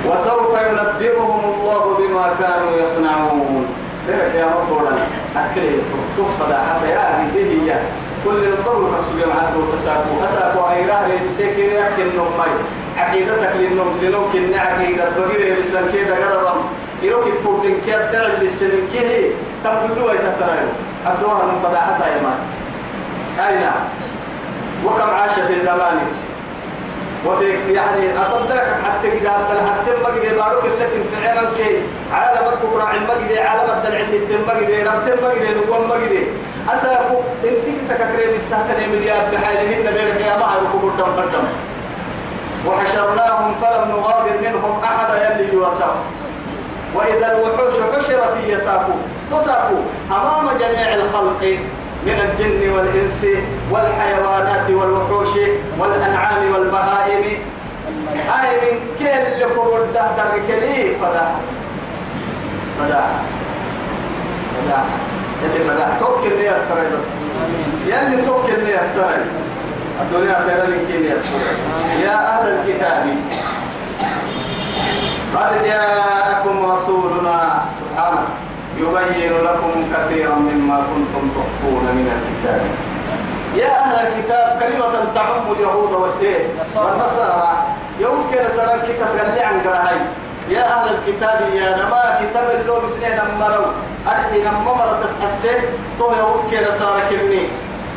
وسوف 0.07 0.51
ينبئهم 0.67 1.41
الله 1.53 1.83
بما 1.97 2.25
كانوا 2.39 2.71
يصنعون. 2.81 3.65
ذلك 4.07 4.35
يا 4.35 4.45
رب 4.45 4.71
ولا. 4.71 4.91
أكل 5.35 5.61
تفضى 6.17 6.53
حتى 6.53 6.89
يأتي 6.89 7.25
به 7.35 7.75
كل 8.25 8.43
القول 8.43 8.83
كسب 8.95 9.19
يوم 9.19 9.31
عدو 9.31 9.61
تساكو 9.75 10.13
أساكو 10.25 10.59
أي 10.71 10.85
رهري 10.85 11.17
بسيكي 11.27 11.75
يحكي 11.75 12.01
النوم 12.01 12.27
عقيدتك 12.97 13.53
للنوم 13.55 13.99
لنوم 14.01 14.25
كن 14.33 14.59
عقيدة. 14.59 15.09
بغير 15.17 15.59
بسان 15.59 15.85
يروك 17.03 17.25
فوتين 17.43 17.81
كيب 17.85 18.11
تعل 18.11 18.31
بالسنين 18.39 18.87
كيه 18.93 19.31
تقولوا 19.63 20.13
يتترين 20.13 20.69
أبدوها 21.07 21.45
من 21.45 21.59
فضا 21.63 21.79
حتى 21.79 22.17
يمات 22.17 22.43
أين 23.47 23.71
وكم 24.85 25.09
عاش 25.09 25.31
في 25.31 25.65
زمانك؟ 25.65 26.29
وفي 27.25 27.73
يعني 27.73 28.21
أتدرك 28.21 28.67
حتى 28.85 29.09
دل 29.09 29.27
حتى 29.69 29.91
ما 30.03 30.07
قد 30.07 30.35
بارك 30.37 30.65
التي 30.65 31.03
في 31.03 31.27
عمك 31.27 31.59
عالم 32.13 32.47
الكبرى 32.53 32.99
ما 33.07 33.13
قد 33.13 33.37
عالم 33.37 33.71
الدل 33.77 33.95
عند 33.95 34.13
الدم 34.13 34.41
ما 34.47 34.53
قد 34.53 34.71
ربت 34.71 35.21
ما 35.23 35.29
قد 35.29 35.57
نقوم 35.57 35.89
ما 35.89 35.95
قد 35.95 36.27
أسابو 36.69 37.15
إنت 37.43 37.83
سككري 37.83 38.31
بالسهتني 38.31 38.87
مليار 38.87 39.25
بحالهن 39.33 39.91
بيرك 39.93 40.21
يا 40.21 40.37
معي 40.37 40.57
ركوب 40.65 40.91
الدم 40.91 41.05
فردم 41.15 41.43
وحشرناهم 42.67 43.55
فلم 43.61 43.89
نغادر 43.91 44.37
منهم 44.41 44.81
أحدا 44.83 45.33
يلي 45.35 45.53
يوسف 45.53 45.93
وإذا 46.95 47.37
الوحوش 47.37 47.73
حشرت 47.73 48.37
يساكو 48.47 48.91
تساكو 49.31 49.75
أمام 50.11 50.57
جميع 50.59 50.95
الخلق 50.95 51.57
من 52.05 52.29
الجن 52.29 52.69
والإنس 52.69 53.25
والحيوانات 53.71 54.69
والوحوش 54.69 55.29
والأنعام 55.79 56.53
والبهائم. 56.53 57.23
هاي 58.29 58.55
من 58.61 58.79
كل 58.99 59.39
لكم 59.41 59.67
الدهدر 59.77 60.31
كلي 60.47 60.95
فداح 60.95 61.35
فداح 62.79 63.09
فداح 64.55 64.85
يلي 65.43 65.63
فداح 65.63 65.99
توكل 65.99 66.37
لي 66.37 66.55
أستري 66.55 66.81
بس. 66.81 67.07
يلي 67.87 68.25
توكل 68.25 68.63
لي 68.65 68.75
أستري 68.75 69.25
الدنيا 70.01 70.39
خير 70.47 70.63
لك 70.63 70.89
يا 72.03 72.39
أهل 72.39 72.47
الكتاب. 72.47 73.15
قد 75.35 75.63
جاءكم 75.63 76.71
رسولنا 76.71 77.65
سبحانه 77.79 78.23
يبين 78.77 79.33
لكم 79.43 79.71
كثيرا 79.93 80.35
مما 80.35 80.77
كنتم 80.77 81.23
تخفون 81.35 81.83
من 81.97 82.07
الكتاب. 82.17 82.61
يا 83.55 83.79
أهل 83.83 84.07
الكتاب 84.07 84.59
كلمة 84.59 85.13
تعم 85.15 85.51
اليهود 85.51 85.91
والنصارى. 86.75 87.51
يهود 87.99 88.25
سران 88.47 88.79
كي 88.87 88.93
تسغلي 88.93 89.41
عن 89.41 89.61
قراهي 89.65 89.99
يا 90.49 90.63
أهل 90.63 90.87
الكتاب 90.95 91.39
يا 91.53 91.77
نما 91.77 92.19
كتاب 92.21 92.61
اللو 92.61 92.81
مسنين 92.85 93.19
أمروا 93.19 93.71
أرحي 94.07 94.41
نما 94.41 94.73
مرة 94.79 94.99
تسحسين 95.03 95.61
تو 95.99 96.11
يهود 96.11 96.51
كده 96.51 96.71
سارة 96.71 96.99
كمني. 97.09 97.47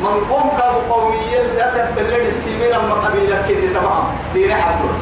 من 0.03 0.25
قوم 0.29 0.51
كانوا 0.59 0.81
قوميين 0.89 1.55
لا 1.57 1.67
تبلد 1.71 2.25
السيمين 2.25 2.73
أما 2.73 2.93
قبيلة 2.93 3.47
كده 3.49 3.79
تمام. 3.79 4.03
دين 4.33 4.53
حقول 4.53 4.93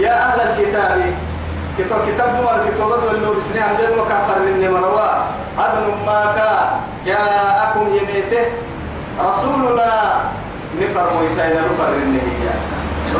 يا 0.00 0.14
أهل 0.26 0.40
الكتاب 0.40 1.00
كتاب 1.78 2.00
كتاب 2.08 2.28
دمر 2.36 2.70
كتاب 2.70 2.88
دمر 2.88 3.10
اللي 3.10 3.30
بسني 3.36 3.60
عم 3.60 3.76
جد 3.80 3.98
مكافر 3.98 4.38
من 4.38 4.70
مروا 4.70 5.10
هذا 5.58 5.80
ما 6.06 6.32
كا 6.36 6.80
جاءكم 7.06 7.86
يميته 7.94 8.44
رسولنا 9.28 10.20
نفر 10.80 11.06
ويتاينا 11.20 11.60
نفر 11.60 11.88
النهية 11.88 12.54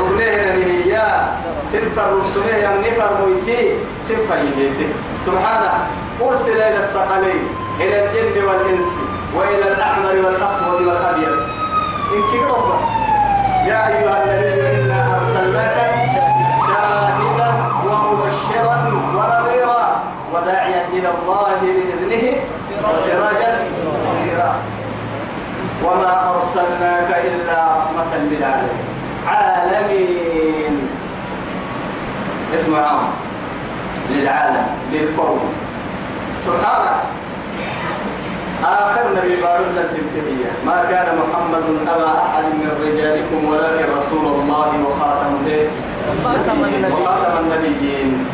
ربنا 0.00 0.54
النهية 0.54 1.26
سنفر 1.72 2.06
رسوله 2.20 2.56
يم 2.56 2.80
نفر 2.80 3.10
ويتي 3.24 3.76
سنفر 4.08 4.36
يميته 4.38 4.88
سبحانه 5.26 5.72
أرسل 6.22 6.50
إلى 6.56 6.78
الثقلين 6.78 7.42
إلى 7.80 8.04
الجن 8.04 8.44
والإنس 8.44 8.98
وإلى 9.36 9.72
الأحمر 9.72 10.14
والأسود 10.26 10.80
والأبيض. 10.86 11.38
إن 12.14 12.22
كده 12.32 12.52
بس. 12.52 12.84
يا 13.66 13.88
أيها 13.88 14.24
النبي 14.24 14.82
إنا 14.82 15.16
أرسلناك 15.16 16.03
ومبشرا 18.64 19.12
ونذيرا 19.16 19.84
وداعيا 20.32 20.82
إلى 20.92 21.08
الله 21.08 21.48
بإذنه 21.62 22.24
وسراجا 22.94 23.50
منيرا. 24.04 24.52
وما 25.84 26.12
أرسلناك 26.34 27.10
إلا 27.28 27.58
رحمة 27.76 28.12
للعالمين. 28.30 28.84
عالمين. 29.28 30.88
اسم 32.54 32.74
عام 32.76 33.04
للعالم 34.10 34.66
للكون 34.92 35.40
سبحانه 36.46 36.94
آخر 38.64 39.04
نبي 39.16 39.36
بارد 39.42 39.76
التبتدية 39.76 40.50
ما 40.66 40.84
كان 40.90 41.18
محمد 41.18 41.66
أبا 41.88 42.10
أحد 42.26 42.44
من 42.44 42.70
رجالكم 42.84 43.40
ولكن 43.48 43.84
رسول 43.98 44.24
الله 44.26 44.70
وخاتم 44.86 45.32
وخاتم 46.08 46.64
النبيين. 46.64 46.92
وخاتم 46.92 47.34
النبيين 47.44 48.26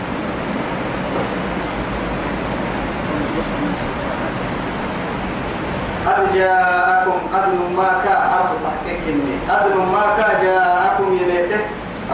قد 6.07 6.35
جاءكم 6.35 7.18
قد 7.35 7.48
ما 7.76 7.90
كا 8.05 8.14
حرف 8.31 8.50
تحقيق 8.64 9.00
إني. 9.09 9.35
قد 9.50 9.76
ما 9.76 10.05
جاءكم 10.42 11.18
يميته 11.22 11.61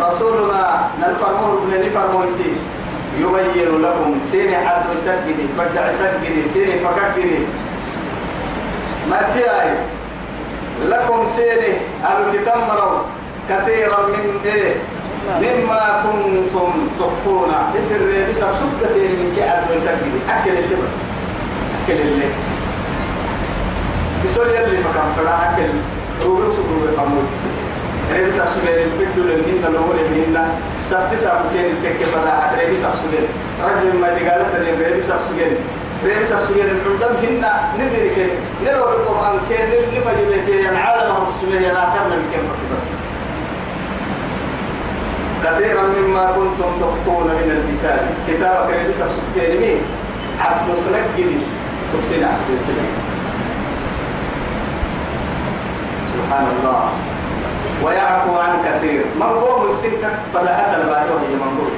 رسولنا 0.02 0.80
نلفرمور 1.00 1.60
بن 1.64 1.86
نفرموتي 1.86 2.52
يبين 3.20 3.82
لكم 3.82 4.18
سيني 4.30 4.56
حد 4.56 4.82
يسجد 4.94 5.38
بدع 5.58 5.90
يسجد 5.90 6.46
سيني 6.52 6.78
فككد 6.78 7.30
ما 9.10 9.22
تياي 9.34 9.70
لكم 10.88 11.26
سيني 11.36 11.72
الكتاب 12.04 12.58
مروا 12.58 13.02
كثيرا 13.50 14.06
من 14.06 14.40
إيه؟ 14.44 14.74
مما 15.40 16.02
كنتم 16.04 16.72
تخفون. 17.00 17.52
يسر 17.74 18.30
بسبب 18.30 18.52
سبتة 18.54 18.94
من 18.94 19.36
قاعد 19.38 19.70
ويسجد 19.70 20.12
أكل 20.28 20.50
اللي 20.50 20.76
بس 20.76 20.94
أكل 21.86 22.00
اللي 22.00 22.26
بسول 24.24 24.46
يلي 24.46 24.76
فكان 24.82 25.08
فلا 25.16 25.52
أكل. 25.52 25.70
روبي 26.24 26.52
سبروب 26.52 26.84
فموت 26.96 27.30
ريبي 28.12 28.32
سبسولين 28.32 28.78
البدو 28.86 29.22
للهن 29.28 29.64
الأول 29.70 29.96
للهن 29.96 30.48
سبت 30.82 31.14
سبكين 31.14 31.64
التك 31.70 32.04
فلا. 32.04 32.50
ريبي 32.58 32.76
سبسولين 32.76 33.26
رجل 33.64 33.98
ما 34.00 34.08
دقالت 34.08 34.52
ريبي 34.84 35.00
سبسولين 35.00 35.56
ريبي 36.04 36.24
سبسولين 36.24 36.64
العدم 36.64 37.16
هن 37.22 37.44
ندرك 37.78 38.16
نلو 38.64 38.84
بالقرآن 38.84 39.38
كين 39.48 39.66
نفجي 39.94 40.24
بيتي 40.30 40.68
العالم 40.68 41.10
هم 41.10 41.26
سبسولين 41.32 41.70
آخرنا 41.70 42.16
بكين 42.16 42.42
بس. 42.72 42.86
كثيرا 45.44 45.82
مما 45.82 46.24
كنتم 46.36 46.70
تخفون 46.80 47.24
من 47.24 47.48
الكتاب. 47.58 48.06
كتابك 48.28 48.74
اللي 48.74 48.92
سبسولين 48.92 49.60
مين؟ 49.60 49.78
عبد 50.40 50.74
سلك 50.74 51.04
جدي. 51.18 51.38
سبحان 56.16 56.46
الله. 56.58 56.82
ويعفو 57.84 58.32
عن 58.38 58.52
كثير. 58.64 59.04
من 59.20 59.32
مسكك 59.68 60.02
فلا 60.34 60.52
أتى 60.60 60.76
الباقي 60.82 61.10
وهي 61.14 61.34
منظور 61.34 61.70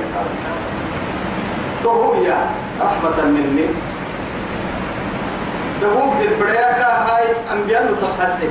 تهويا 1.84 2.38
رحمة 2.80 3.18
مني. 3.24 3.66
تهوك 5.80 6.14
البرياكا 6.20 6.90
هاي 7.08 7.26
أنبياء 7.52 7.94
تصحسي 8.02 8.48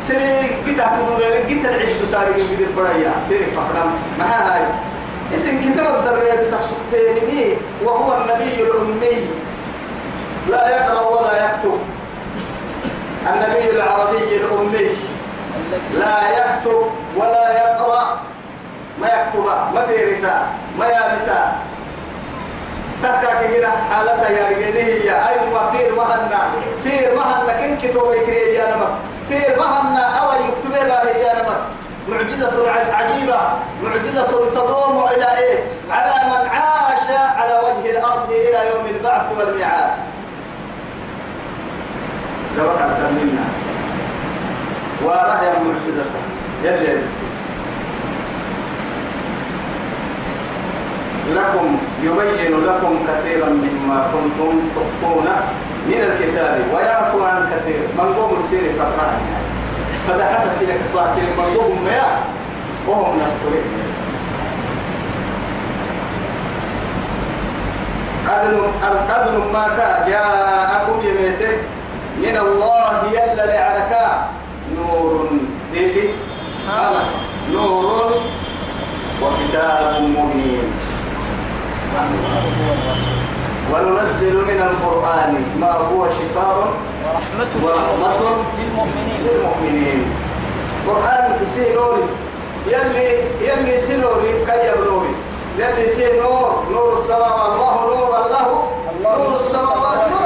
سيري 0.00 0.64
قطع 0.66 0.86
تدورين 0.96 1.44
قطع 1.50 1.70
العد 1.70 2.00
تاريخ 2.12 2.36
قد 2.50 2.60
البريا 2.60 3.12
سيري 3.28 3.46
فقرم 3.56 3.90
مع 4.18 4.24
هاي. 4.26 4.62
اسم 5.34 5.54
كتاب 5.64 5.86
الدرية 5.98 6.34
بسح 6.40 6.60
سكتيني 6.60 7.56
وهو 7.84 8.08
النبي 8.16 8.62
الأمي. 8.62 9.18
لا 10.50 10.68
يقرأ 10.68 11.00
ولا 11.08 11.44
يكتب. 11.44 11.78
النبي 13.26 13.70
العربي 13.70 14.36
الأمي. 14.36 14.96
لا 15.94 16.16
يكتب 16.38 16.82
ولا 17.16 17.52
يقرأ. 17.52 18.20
ما 19.00 19.06
يكتب 19.08 19.44
ما 19.74 19.86
في 19.86 20.04
رسالة 20.12 20.46
ما 20.78 20.86
يابسا 20.86 21.52
تكاك 23.02 23.44
هنا 23.44 23.70
حالتها 23.90 24.28
يا 24.30 24.48
رجالي 24.48 24.82
هي 24.82 25.10
أيوة 25.10 25.70
فير 25.72 25.94
مهنا 25.94 26.40
فير 26.84 27.14
مهنا 27.16 27.52
كن 27.60 27.76
كتب 27.88 28.12
يكري 28.12 28.54
يا 28.54 28.76
نمك 28.76 28.88
فير 29.28 29.58
مهنا 29.58 30.00
أو 30.18 30.32
يكتب 30.32 30.70
لها 30.72 31.10
يا 31.10 31.34
نمك 31.34 31.60
معجزة 32.08 32.70
عجيبة. 32.92 33.40
معجزة 33.82 34.26
تضم 34.54 35.04
إلى 35.16 35.38
إيه؟ 35.38 35.64
على 35.90 36.28
من 36.28 36.48
عاش 36.48 37.10
على 37.10 37.60
وجه 37.64 37.90
الأرض 37.90 38.30
إلى 38.30 38.58
يوم 38.74 38.86
البعث 38.86 39.22
والميعاد. 39.38 39.90
لو 42.58 42.70
أكثر 42.70 43.10
منا 43.10 43.44
ورأي 45.04 45.46
معجزة 45.64 46.04
يلي 46.64 46.98
لكم 51.34 51.78
يبين 52.02 52.52
لكم 52.66 52.98
كثيرا 53.08 53.48
مما 53.48 54.06
كنتم 54.12 54.60
تخفون 54.76 55.26
من 55.86 55.94
الكتاب 55.94 56.60
ويعفو 56.74 57.24
عن 57.24 57.50
كثير. 57.52 57.80
من 57.98 58.14
قوم 58.14 58.42
سيري 58.50 58.72
تقرأ 58.78 59.12
فدحت 60.08 60.52
سيرك 60.52 60.80
باكر 60.94 61.22
من 61.38 61.56
قوم 61.56 61.84
ما 61.84 62.02
وهم 62.88 63.16
نسترين 63.16 63.64
قد 68.28 69.52
ما 69.52 69.68
كا 69.76 70.08
جاءكم 70.08 71.00
يميته 71.08 71.73
من 72.16 72.36
الله 72.36 72.92
يلا 73.12 73.46
لعلك 73.46 73.92
نور 74.76 75.28
ديكي 75.72 76.08
على 76.68 77.02
نور 77.52 78.10
وكتاب 79.22 80.02
مبين. 80.02 80.68
وننزل 83.72 84.34
من 84.34 84.60
القرآن 84.70 85.32
ما 85.60 85.72
هو 85.72 86.10
شفاء 86.10 86.56
ورحمة 87.04 87.52
ورحمة 87.64 88.20
للمؤمنين. 88.58 89.20
للمؤمنين. 89.24 90.00
قرآن 90.88 91.46
سينوري 91.54 92.04
يلي 92.66 93.08
يلي 93.48 93.78
سينوري 93.78 94.32
كي 94.46 94.60
يبنوري 94.68 95.14
يلي 95.58 95.88
سينور 95.88 96.64
نور 96.72 96.90
السماوات. 96.98 97.52
الله 97.52 97.74
نور 97.90 98.10
الله. 98.22 98.46
نور 99.02 99.36
السماوات. 99.40 100.00
نور 100.10 100.23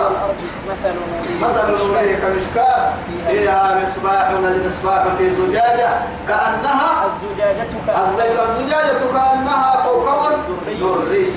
مثل 0.69 0.95
مثل 1.43 1.71
نوره 1.71 2.01
كمشكاة. 2.23 2.93
فيها 3.29 3.81
مصباح 3.85 4.29
المصباح 4.31 5.03
في 5.19 5.31
زجاجة 5.37 5.91
كأنها 6.29 7.05
الزجاجة 7.07 7.63
الزج- 7.89 8.41
الزجاجة 8.51 8.99
كأنها 9.13 9.83
كوكب 9.87 10.39
دري 10.81 11.33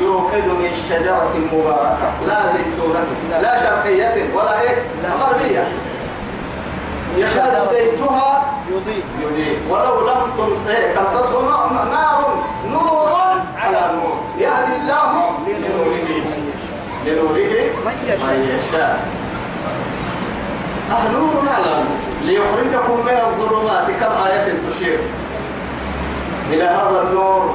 يوقد 0.00 0.44
من 0.46 0.72
شجرة 0.88 1.34
مباركة. 1.52 2.08
لا 2.26 2.38
زيتونة 2.52 3.04
لا 3.42 3.58
شرقية 3.62 4.34
ولا 4.34 4.60
إيه؟ 4.60 4.76
غربية. 5.20 5.64
يكاد 7.16 7.68
زيتها 7.72 8.42
يضيء. 8.70 9.04
يضيء. 9.22 9.58
ولو 9.70 10.00
لم 10.08 10.30
تمسه 10.38 10.94
تمسسه 10.94 11.42
نار 11.42 12.44
نور 12.70 13.10
على 13.58 13.90
نور 13.94 14.14
يهدي 14.38 14.76
الله 14.82 15.30
لنوره 15.46 16.24
لنوره 17.06 17.70
من 17.84 17.92
يشاء. 18.06 18.26
من 18.26 18.58
يشاء. 18.58 19.08
أه 20.90 21.08
نور 21.12 21.42
نور 21.44 21.84
ليخرجكم 22.24 22.96
من 23.06 23.18
الظلمات 23.26 23.86
كم 24.00 24.12
آية 24.26 24.52
تشير 24.70 24.98
إلى 26.50 26.64
هذا 26.64 27.06
النور. 27.08 27.54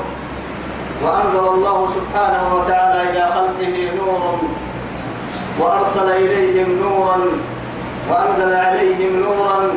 وأنزل 1.04 1.48
الله 1.48 1.88
سبحانه 1.88 2.56
وتعالى 2.56 3.10
إلى 3.10 3.32
خلقه 3.36 3.92
نور. 3.98 4.40
وأرسل 5.60 6.10
إليهم 6.12 6.80
نورا. 6.82 7.20
وأنزل 8.10 8.56
عليهم 8.56 9.22
نورا. 9.22 9.70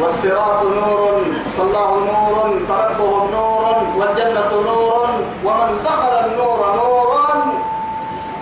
والصراط 0.00 0.62
نور. 0.62 1.22
فالله 1.58 1.90
نور. 1.90 2.60
فربهم 2.68 3.30
نور. 3.30 3.76
والجنة 3.96 4.62
نور. 4.66 5.08
ومن 5.44 5.82
دخل 5.84 6.24
النور 6.26 6.74
نورا 6.76 6.95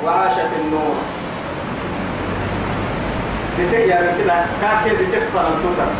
وعاش 0.06 0.32
في 0.32 0.56
النور. 0.64 0.94
لكي 3.58 3.88
يعني 3.88 4.06
كده 4.22 4.34
كاكي 4.60 4.94
بتكفر 4.96 5.40
التوتر 5.48 5.90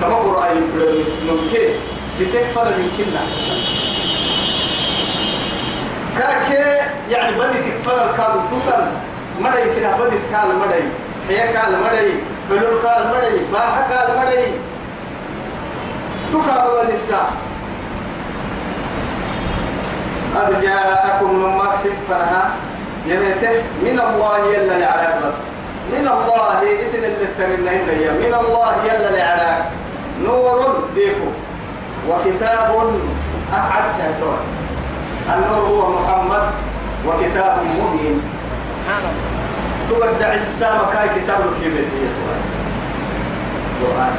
كما 0.00 0.14
قرأي 0.14 0.54
نمكي 1.28 1.68
بتكفر 2.20 2.64
من 2.64 2.90
كنا 2.96 3.20
كاكي 6.18 6.90
يعني 7.10 7.36
بدي 7.36 7.58
تكفر 7.58 8.10
الكاد 8.10 8.34
التوتر 8.36 8.84
مدى 9.40 9.80
كده 9.80 9.96
بدي 9.96 10.16
كال 10.32 10.48
مدى 10.58 10.82
حيا 11.28 11.52
كال 11.52 11.72
مدى 11.72 12.12
بلول 12.50 12.82
كال 12.82 13.08
مدى 13.16 13.42
باها 13.52 13.86
كال 13.90 14.18
مدى 14.20 14.42
تكاب 16.32 16.70
ولسا 16.72 17.30
قد 20.38 20.62
جاءكم 20.62 21.34
من 21.34 21.56
مكسب 21.56 21.92
فنها 22.08 22.50
يميته 23.06 23.62
من 23.82 24.00
الله 24.00 24.38
يلا 24.54 24.78
لعلاك 24.78 25.14
بس. 25.26 25.34
من 25.92 26.08
الله 26.08 26.82
اسم 26.82 26.98
اللي 27.04 27.26
من 28.10 28.34
الله 28.40 28.72
يلا 28.84 29.16
لعلاك. 29.16 29.64
نور 30.24 30.84
ديفو 30.94 31.30
وكتاب 32.08 32.70
أحد 33.54 33.84
كاتون 33.98 34.38
النور 35.34 35.62
هو 35.68 36.00
محمد. 36.00 36.42
وكتاب 37.06 37.58
مبين 37.78 38.22
تبدع 39.90 40.34
السامة 40.34 40.92
كاي 40.92 41.08
كتاب 41.08 41.40
الكبيرية 41.40 42.10
القرآن 43.80 44.14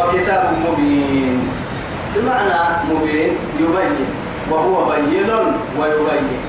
وكتاب 0.00 0.44
مبين. 0.64 1.48
بمعنى 2.16 2.60
مبين 2.90 3.36
يبين 3.60 4.06
وهو 4.50 4.90
بين 4.90 5.28
ويبين. 5.78 6.40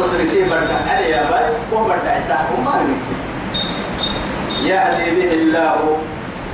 أسر 0.00 0.24
سيبرد 0.24 0.68
علي 0.90 1.10
يا 1.10 1.30
باي 1.30 1.46
وبرد 1.72 2.06
عساه 2.06 2.46
وما 2.58 2.74
يهدي 4.62 5.10
به 5.10 5.32
الله 5.34 5.96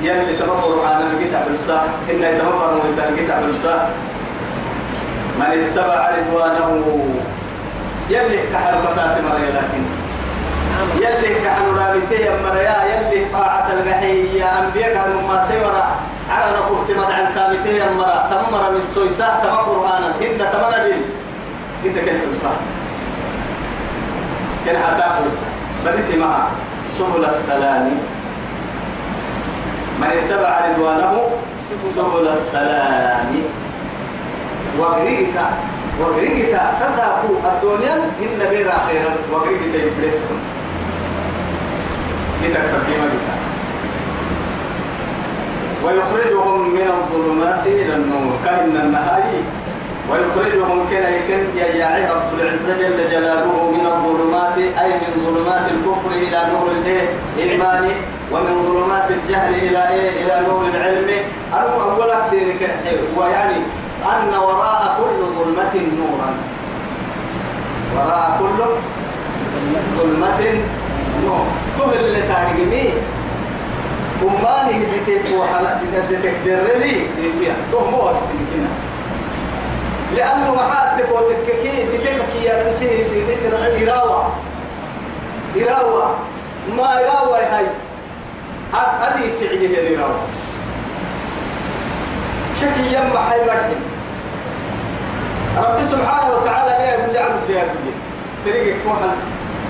يلي 0.03 0.37
تمفر 0.37 0.85
عن 0.85 1.01
الكتاب 1.11 1.47
الصح 1.55 1.85
إن 2.11 2.23
يتمفر 2.23 2.71
من 2.75 3.01
الكتاب 3.09 3.43
الصح. 3.49 3.83
من 5.38 5.51
اتبع 5.67 6.11
رضوانه 6.19 7.05
يلي 8.11 8.38
مريا 9.25 9.51
لكن 9.51 10.04
يلي 11.00 11.34
كحل 11.44 11.66
رابطي 11.78 12.22
مريا 12.44 12.78
يلي 12.90 13.24
طاعة 13.32 13.66
الغحية 13.72 14.44
أنبياء 14.44 14.94
كانوا 14.94 15.22
ما 15.28 15.42
سيورا. 15.48 15.87
على 16.30 16.56
نقول 16.56 16.78
تمد 16.88 17.10
عن 17.12 17.34
تامتي 17.34 17.82
مرا 17.98 18.28
تمر 18.30 18.70
من 18.70 18.76
السويساء 18.76 19.40
تم 19.44 19.56
قرآنا 19.56 20.08
هن 20.20 20.38
تمنى 20.52 20.78
بين 20.84 21.02
إنت 21.84 21.98
كيف 21.98 22.22
تصح 22.32 22.56
كان 24.66 24.76
حتى 24.82 25.02
فرصة 25.02 25.46
بديت 25.84 26.18
معها 26.18 26.48
سبل 26.98 27.24
السلام. 27.24 27.90
من 30.00 30.10
اتبع 30.10 30.60
رضوانه 30.68 31.30
سبل 31.94 32.28
السلام. 32.28 33.42
وغريك 34.78 35.34
وغريك 36.00 36.60
تساقو 36.80 37.28
الدنيا 37.52 37.94
إن 37.94 38.38
بير 38.50 38.72
خيرا. 38.87 39.12
وغريك 39.32 39.60
تيبلتكم 39.72 40.38
كما 42.52 43.07
بك 43.12 43.26
ويخرجهم 45.85 46.70
من 46.70 46.88
الظلمات 46.98 47.66
إلى 47.66 47.94
النور 47.94 48.33
كأن 48.44 48.76
النهاية 48.76 49.42
ويخرجهم 50.11 50.87
كنا 50.90 51.09
يكن 51.09 51.59
يا 51.59 52.12
رب 52.14 52.40
العزة 52.40 52.78
جل 52.78 53.11
جلاله 53.11 53.70
من 53.70 53.87
الظلمات 53.87 54.59
أي 54.59 54.90
من 54.90 55.12
ظلمات 55.26 55.66
الكفر 55.70 56.11
إلى 56.11 56.42
نور 56.52 56.70
الإيمان 57.37 57.90
ومن 58.33 58.62
ظلمات 58.62 59.11
الجهل 59.11 59.54
إلى 59.54 59.88
إيه؟ 59.88 60.11
إلى 60.24 60.46
نور 60.48 60.62
العلم. 60.74 61.09
أنا 61.52 61.83
أول 61.83 62.24
سيرك 62.30 62.70
ويعني 63.16 63.57
أن 64.04 64.35
وراء 64.35 64.98
كل 64.98 65.24
ظلمة 65.38 65.74
نورا. 65.98 66.30
وراء 67.96 68.38
كل 68.40 68.64
ظلمة 69.98 70.40
نور 71.24 71.46
كل 71.79 71.98
اللي 71.98 72.22
تعلميه 72.29 72.90
أماني 74.22 74.79
ديتك 74.85 75.24
وحلا 75.38 75.79
ديتك 76.09 76.35
درلي 76.46 76.92
دي 76.92 77.33
فيها 77.40 77.55
تو 77.72 77.79
مو 77.90 78.11
أكسين 78.11 78.46
كنا 78.55 78.68
لأنه 80.16 80.55
محاتك 80.55 81.07
وتككي 81.12 81.87
ديتك 81.90 82.44
يا 82.44 82.62
رمسي 82.64 83.05
سيدي 83.05 83.37
سر 83.37 83.55
إراوة 83.83 84.29
إراوة 85.57 86.14
ما 86.77 86.85
إراوة 86.85 87.38
هاي 87.38 87.66
أدي 88.74 89.22
فعله 89.40 89.66
الإراوة 89.66 90.20
شكي 92.61 92.94
يما 92.94 93.20
حي 93.31 93.40
مرحب 93.46 93.81
رب 95.57 95.83
سبحانه 95.85 96.35
وتعالى 96.37 96.70
يقول 96.85 97.12
لي 97.12 97.18
عبد 97.18 97.50
يا 97.50 97.62
ابني 97.62 97.92
طريقك 98.46 98.77
فوحل 98.85 99.11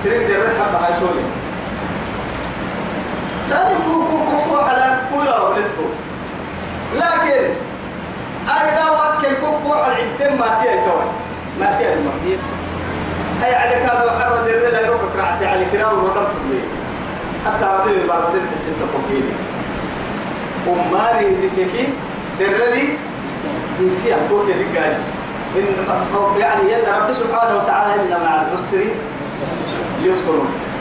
طريق 0.04 0.26
دي 0.26 0.36
الرحب 0.36 0.74
هاي 0.82 0.92
سوري 1.00 1.24
سالي 3.48 3.74
كو 3.84 4.04
كو 4.10 4.16
كو 4.24 4.38
فوحل 4.50 4.80
كولا 5.12 5.40
ولدتو. 5.40 5.86
لكن 6.94 7.44
أي 8.54 8.66
لا 8.76 8.90
وأكل 8.90 9.34
كو 9.40 9.58
فوحل 9.64 9.92
عدم 9.92 10.32
ما 10.40 10.48
تيا 10.62 10.76
كوي 10.86 11.08
ما 11.60 11.78
تيا 11.78 11.94
المريض 11.94 12.38
هي 13.42 13.54
على 13.54 13.70
كذا 13.70 14.04
وحرد 14.04 14.48
الرلا 14.48 14.80
يروح 14.86 15.00
كرعتي 15.14 15.46
على 15.46 15.64
كلام 15.72 15.92
وضربت 16.04 16.34
لي 16.50 16.60
حتى 17.46 17.64
رضي 17.64 18.06
بعد 18.08 18.22
ذلك 18.34 18.42
تحس 18.52 18.80
كوكيلي 18.92 19.32
أماري 20.66 21.26
اللي 21.26 21.48
تكي 21.48 21.88
الرلي 22.40 22.88
دي 23.78 23.90
فيها 24.04 24.16
كوتي 24.30 24.52
دي 24.52 24.64
جايز 24.74 24.96
إن 25.56 26.40
يعني 26.40 26.72
يد 26.72 26.88
رب 26.88 27.12
سبحانه 27.12 27.56
وتعالى 27.56 27.94
إن 27.94 28.10
مع 28.10 28.42
العسر 28.42 28.84
يسر 30.04 30.38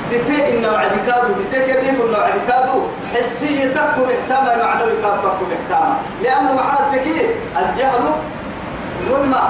ديتي 0.10 0.58
إن 0.58 0.66
وعد 0.66 0.92
كادو 1.08 1.34
ديتي 1.34 1.74
كيف 1.74 2.02
إن 2.02 2.14
وعد 2.14 2.34
كادو 2.48 2.80
حسية 3.14 3.66
تكو 3.66 4.02
محتامة 4.06 4.66
معنوي 4.66 4.92
كاد 5.02 5.22
تكو 5.22 5.46
محتامة 5.52 5.96
لأنه 6.24 6.54
معاد 6.54 7.00
تكي 7.00 7.26
الجهل 7.60 8.04
ظلمة 9.10 9.50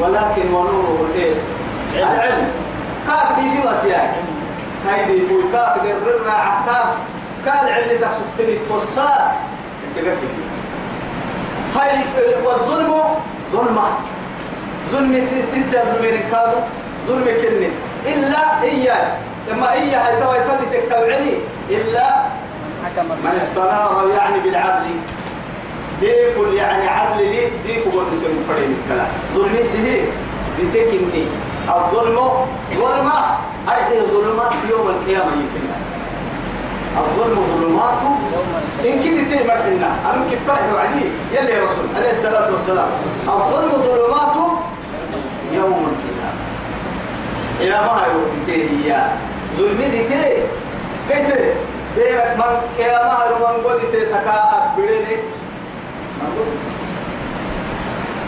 ولكن 0.00 0.54
ونوره 0.54 1.06
الايه 1.10 1.34
العلم. 1.94 2.48
كاك 3.06 3.38
دي 3.38 3.50
في 3.50 3.68
متياي 3.68 4.08
هاي 4.88 5.04
دي 5.04 5.26
فوي 5.26 5.42
كاك 5.52 5.80
دي 5.82 5.92
الرعاع 5.92 6.60
كاك 6.66 6.94
كان 7.44 7.72
علم 7.74 8.00
تحسبتني 8.00 8.58
فرصات 8.70 9.30
كده 9.96 10.10
كده 10.10 10.44
هاي 11.76 11.98
والظلم 12.44 12.94
ظلمة. 13.52 13.88
ظلم 14.92 15.12
تدى 15.12 15.78
من 16.02 16.20
كادو 16.30 16.58
ظلم 17.08 17.24
كني. 17.24 17.68
إلا 18.06 18.62
إياه 18.62 19.16
لما 19.48 19.72
إياه 19.72 19.98
هاي 19.98 20.20
توا 20.20 20.56
تدي 20.56 20.66
تكتوعني. 20.78 21.34
إلا 21.70 22.24
من 23.24 23.38
استنار 23.42 24.08
يعني 24.16 24.40
بالعدل. 24.40 24.86
ديف 26.00 26.36
يعني 26.54 26.88
عدل 26.88 27.24
لي 27.24 27.48
ديف 27.66 27.94
هو 27.94 28.00
المسلم 28.00 28.44
فريم 28.48 28.76
الكلام. 28.82 29.08
ظلمي 29.34 29.64
سهي. 29.64 30.00
دي 30.56 30.64
تكني 30.74 31.24
الظلم 31.68 32.18
ظلمة. 32.74 33.18
أرحي 33.68 34.00
ظلمات 34.12 34.54
يوم 34.70 34.88
القيامة 34.88 35.32
يمكن. 35.32 35.64
الظلم 36.96 37.36
ظلمات. 37.52 38.00
إن 38.84 38.96
كنت 39.02 39.32
تيمر 39.32 39.54
إنا. 39.54 39.90
أنا 40.06 40.16
ممكن 40.16 40.36
طرح 40.48 40.62
وعدي 40.74 41.04
يلي 41.32 41.60
رسول. 41.64 41.86
عليه 41.96 42.10
الصلاة 42.10 42.52
والسلام. 42.52 42.88
الظلم 43.28 43.70
ظلمات 43.70 44.36
يوم 45.52 45.86
القيامة. 45.90 46.13
يا 47.64 47.80
ما 47.80 48.06
يوم 48.12 48.44
هي 48.48 49.06
ظلمي 49.56 49.88
دي 49.88 50.02
تي 50.08 50.42
كيف؟ 51.08 51.54
بيرك 51.96 52.36
من 52.36 52.84
يا 52.84 52.98
ما 53.08 53.18
من 53.40 53.64
قد 53.64 53.78
تتكا 53.92 54.36
أكبرني 54.52 55.16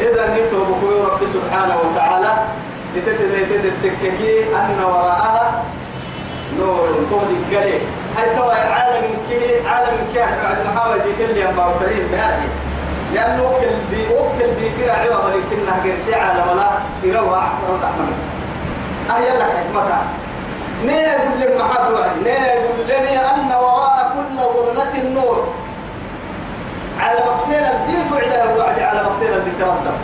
إذا 0.00 0.34
نيتوا 0.34 0.64
بقوي 0.64 1.00
رب 1.00 1.26
سبحانه 1.26 1.76
وتعالى 1.84 2.32
لتدري 2.96 3.44
تتككي 3.82 4.56
أن 4.56 4.84
وراءها 4.84 5.64
نور 6.58 6.88
قول 7.10 7.22
القليل 7.22 7.80
هاي 8.16 8.36
توا 8.36 8.52
عالم 8.54 9.04
كي 9.28 9.66
عالم 9.68 9.98
كي 10.14 10.18
بعد 10.18 10.56
محاولة 10.66 10.96
دي 11.04 11.14
فيلم 11.14 11.36
يا 11.36 11.52
باوترين 11.56 12.06
بهذه؟ 12.12 12.48
لأنه 13.14 13.42
وكل 13.42 13.66
دي 13.90 14.14
وكل 14.14 14.54
دي 14.60 14.70
في 14.70 14.86
رعيوة 14.88 15.26
ولكنها 15.26 15.82
قرسي 15.84 16.14
عالم 16.14 16.56
لا 16.56 16.70
يروى 17.02 17.42
روضع 17.68 17.90
منه 17.98 18.35
أهي 19.10 19.38
لك 19.38 19.50
حكمتها 19.56 20.04
نيقول 20.84 21.40
لك 21.40 21.60
محاد 21.60 21.92
وعد 21.92 22.10
نيقول 22.24 22.78
لني 22.88 23.18
أن 23.18 23.50
وراء 23.52 24.12
كل 24.14 24.36
ظلمة 24.36 24.94
النور. 24.94 25.48
على 27.00 27.18
مقتنا 27.20 27.86
دي 27.86 27.96
فعله 28.10 28.52
الوعد 28.52 28.78
على 28.78 29.00
دي 29.44 29.50
تردم 29.60 29.96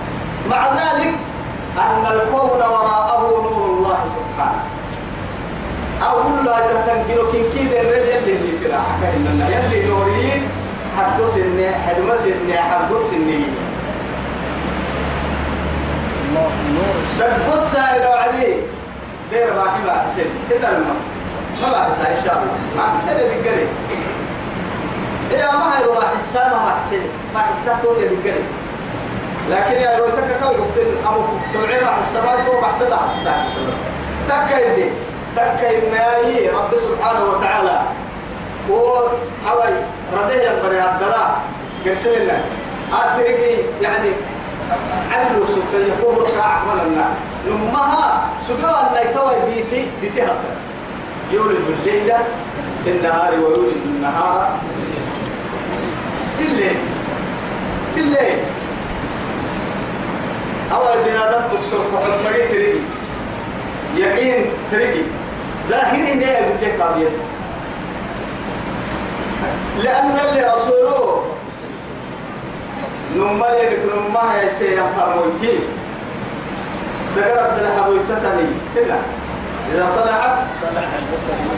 مع 0.51 0.69
ذلك 0.73 1.15
أن 1.79 2.07
الكون 2.07 2.51
وراءه 2.51 3.21
نور 3.43 3.67
الله 3.71 3.99
سبحانه. 4.05 4.65
كل 6.03 6.49
هذا 6.49 6.85
تنقلوا 6.87 7.33
كن 7.33 7.43
كيد 7.55 7.73
الرجل 7.73 8.27
اللي 8.27 8.59
في 8.59 8.67
راحة. 8.67 9.03
إننا 9.17 9.49
يلي 9.49 9.88
نورين. 9.88 10.43
حقو 10.99 11.27
سنة 11.27 11.73
حدو 11.87 12.17
سنة 12.17 12.57
حقو 12.57 12.97
سنة. 13.11 13.45
الله 16.29 16.51
نور. 16.75 16.95
وعدي 18.09 18.55
غير 19.33 19.55
راحي 19.57 19.87
بعد 19.87 20.09
سن 20.16 20.25
كده 20.51 20.71
لما 20.71 20.95
ما 21.62 21.73
بعد 21.73 21.90
إن 21.90 22.25
شاء 22.25 22.35
الله. 22.42 22.55
بعد 22.79 22.99
سنة 23.07 23.27
دي 23.29 23.51
إيه 25.31 25.45
ما 25.53 25.79
هي 25.79 25.85
روح 25.85 26.11
السنة 26.14 26.57
ما 26.64 26.73
حسين 26.85 27.03
ما 27.35 27.40
حسين 27.40 27.73
تو 27.83 27.95
يدقري 28.01 28.45
لكن 29.51 29.73
يا 29.81 29.99
روح 29.99 30.11
تكا 30.11 30.47
كوي 30.47 30.57
قبل 30.57 31.07
أمو 31.09 31.23
توعي 31.53 31.79
راح 31.79 31.99
السماء 31.99 32.45
تو 32.47 32.61
بعد 32.61 32.75
تدع 32.81 32.99
تكا 34.29 34.59
يدي 34.66 34.90
تكا 35.37 35.71
يمناي 35.71 36.49
رب 36.49 36.71
سبحانه 36.77 37.25
وتعالى. 37.25 37.83
هو 38.71 39.07
أوي 39.51 39.75
رديه 40.18 40.51
ينبري 40.51 40.79
الدلاء 40.83 41.40
قرسل 41.87 42.25
لنا 42.25 42.40
أتركي 42.92 43.57
يعني 43.83 44.09
عدلوا 45.12 45.47
سبتي 45.47 45.88
يقوم 45.88 46.18
ركع 46.18 46.45
عملنا 46.45 47.05
نمها 47.46 48.28
سجوا 48.46 48.81
أن 48.81 49.11
يتوى 49.11 49.35
دي 49.48 49.64
في 49.64 49.87
دي 50.00 50.09
تهبط 50.09 50.55
يولد 51.33 51.59
الليل 51.78 52.12
في 52.85 52.90
النهار 52.90 53.35
ويولد 53.35 53.83
النهار 53.87 54.59
في 56.38 56.44
الليل. 56.44 56.76
في 57.94 58.00
الليل. 58.00 58.38
أول 60.72 61.05
بنادم 61.07 61.57
تكسر 61.57 61.78
محمد 61.92 62.14
مري 62.24 62.48
تريد 62.48 62.83
يقين 63.96 64.44
تريد 64.72 65.05
ظاهري 65.68 66.14
ما 66.14 66.22
يقول 66.24 66.57
لك 66.62 66.81
قابل 66.81 67.09
لأن 69.85 70.18
اللي 70.28 70.52
رسوله. 70.55 71.24
نمال 73.16 73.55
يكون 73.72 74.12
ما 74.14 74.40
هي 74.40 74.48
سيرا 74.50 74.87
فرموتي 74.96 75.59
ذكرت 77.16 77.62
الحضور 77.62 77.98
تتني 78.09 78.46
كده 78.77 78.94
إذا 79.75 79.87
صلحت 79.87 80.31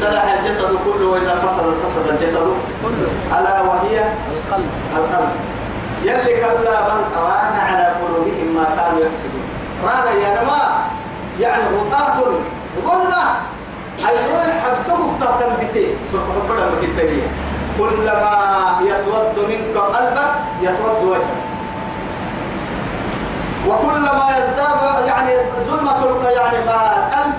صلح 0.01 0.25
الجسد 0.41 0.79
كله 0.85 1.07
وإذا 1.07 1.35
فسد 1.35 1.75
فسد 1.85 2.09
الجسد 2.09 2.47
كله. 2.83 3.39
ألا 3.39 3.61
وهي 3.61 4.05
القلب. 4.31 4.67
القلب. 4.97 5.29
يلي 6.05 6.41
كلا 6.41 6.81
بل 6.89 7.01
ران 7.17 7.55
على 7.67 7.85
قلوبهم 8.03 8.55
ما 8.57 8.65
كانوا 8.77 9.01
يكسبون 9.01 9.45
ران 9.85 10.17
يا 10.23 10.43
نما 10.43 10.63
يعني 11.41 11.63
غطاة. 11.77 12.25
ظلمة 12.85 13.25
أيوة 14.09 14.43
حتى 14.43 14.93
مفتاح 14.95 15.31
تنبتي 15.41 15.87
سبحانه 16.13 16.43
بدر 16.49 16.67
مكتبية 16.83 17.23
كلما 17.79 18.37
يسود 18.83 19.49
منك 19.49 19.77
قلبك 19.77 20.31
يسود 20.63 21.03
وجهك 21.05 21.21
وكلما 23.69 24.27
يزداد 24.39 25.07
يعني 25.07 25.33
ظلمة 25.71 26.05
الق- 26.05 26.31
يعني 26.37 26.65
ما 26.65 26.97
القلب 26.97 27.35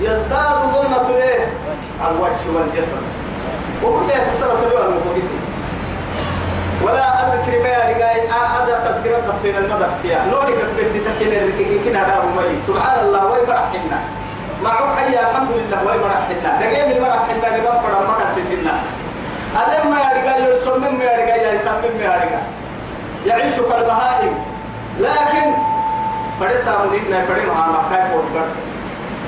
يزداد 0.00 0.58
ظلمة 0.74 1.10
الايه؟ 1.10 1.46
الوجه 2.06 2.44
والجسد 2.54 3.02
وكل 3.84 4.10
يتصل 4.10 4.48
تلوى 4.62 4.82
المفوقتين 4.86 5.40
ولا 6.82 7.06
أذكر 7.26 7.62
ما 7.62 7.68
يرجعي 7.68 8.20
أذا 8.30 8.84
تذكرة 8.86 9.18
دفتين 9.18 9.56
المدى 9.56 9.84
فيها. 10.02 10.26
نوري 10.26 10.52
كتبت 10.52 11.06
تكين 11.06 11.80
كنا 11.84 12.02
دار 12.08 12.24
مي 12.36 12.58
سبحان 12.66 13.06
الله 13.06 13.26
وين 13.26 13.48
مرحنا 13.48 13.98
معه 14.64 14.96
حيا 14.96 15.30
الحمد 15.30 15.50
لله 15.50 15.78
وين 15.86 16.00
مرحنا 16.00 16.66
نجيم 16.66 16.96
المرحنا 16.96 17.58
نجم 17.58 17.64
فرا 17.64 18.00
ما 18.06 18.14
كان 18.18 18.28
سكنا 18.34 18.74
أدم 19.56 19.90
ما 19.90 19.98
يرجع 19.98 20.36
يسمم 20.36 20.98
ما 20.98 21.04
يرجع 21.04 21.52
يسمم 21.52 21.94
ما 21.98 22.04
يرجع 22.04 22.40
يعيش 23.26 23.54
كالبهائم. 23.54 24.34
لكن 25.00 25.46
فرسا 26.40 26.78
مننا 26.92 27.24
فرنا 27.26 27.52
ما 27.52 27.82
كيف 27.90 28.14
وربرس 28.14 28.52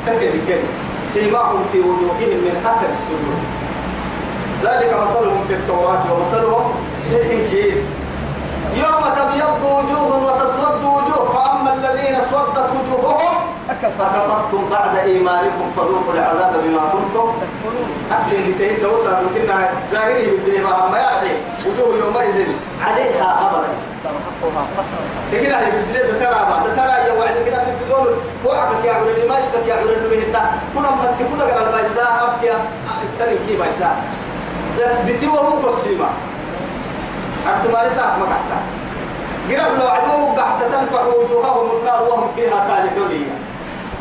تكذب 0.07 0.65
سيماهم 1.07 1.65
في 1.73 1.79
وجوههم 1.81 2.39
من 2.47 2.63
أثر 2.67 2.91
السجود. 2.91 3.39
ذلك 4.63 4.93
مثلهم 4.93 5.45
في 5.49 5.55
التوراة 5.55 6.13
ومثلهم 6.13 6.73
في 7.11 7.17
الإنجيل. 7.17 7.83
يوم 8.75 9.05
تبيض 9.19 9.63
وجوه 9.65 10.25
وتسود 10.25 10.85
وجوه 10.85 11.31
فأما 11.31 11.75
الذين 11.75 12.15
اسودت 12.15 12.71
وجوههم 12.77 13.41
فكفرتم 13.69 14.69
بعد 14.71 14.97
إيمانكم 14.97 15.71
فذوقوا 15.77 16.13
العذاب 16.15 16.53
بما 16.65 16.79
كنتم 16.93 17.29
تكفرون. 17.41 17.91
أكثر 18.13 18.37
بتهين 18.53 18.83
لو 18.83 18.91
سألوا 19.05 19.31
كنا 19.35 19.69
ظاهره 19.93 20.31
بالدهما 20.31 20.89
ما 20.91 20.99
يعطي 20.99 21.33
وجوه 21.67 21.99
يومئذ 22.05 22.47
عليها 22.87 23.49
أبدا 23.51 23.69
تقول 25.33 25.47
هذه 25.47 25.71
بالدليل 25.71 26.21
ترى 26.21 26.31
بعد 26.51 26.65
ترى 26.77 27.07
يا 27.09 27.13
وعد 27.13 27.35
كده 27.47 27.59
تفضل 27.59 28.15
فوقك 28.45 28.85
يا 28.85 28.93
عبد 28.93 29.29
ما 29.29 29.39
اشتك 29.39 29.67
يا 29.69 29.75
عبد 29.75 29.87
المهنا 29.91 30.51
كنا 30.75 30.91
ما 30.91 31.15
تقول 31.19 31.41
قال 31.51 31.75
البيساء 31.75 32.29
أفكي 32.29 32.53
السنة 33.09 33.37
كي 33.49 33.57
بيساء 33.57 33.97
دتيو 35.07 35.31
هو 35.31 35.69
قسيمة 35.69 36.07
ما 37.47 38.27
قحتا 38.33 38.59
قرب 39.51 39.79
لو 39.79 39.89
عدو 39.89 40.41
قحتا 40.41 40.69
تنفع 40.69 41.03
وجوههم 41.07 41.67
النار 41.81 42.03
وهم 42.11 42.29
فيها 42.37 42.59
كالحون 42.69 43.13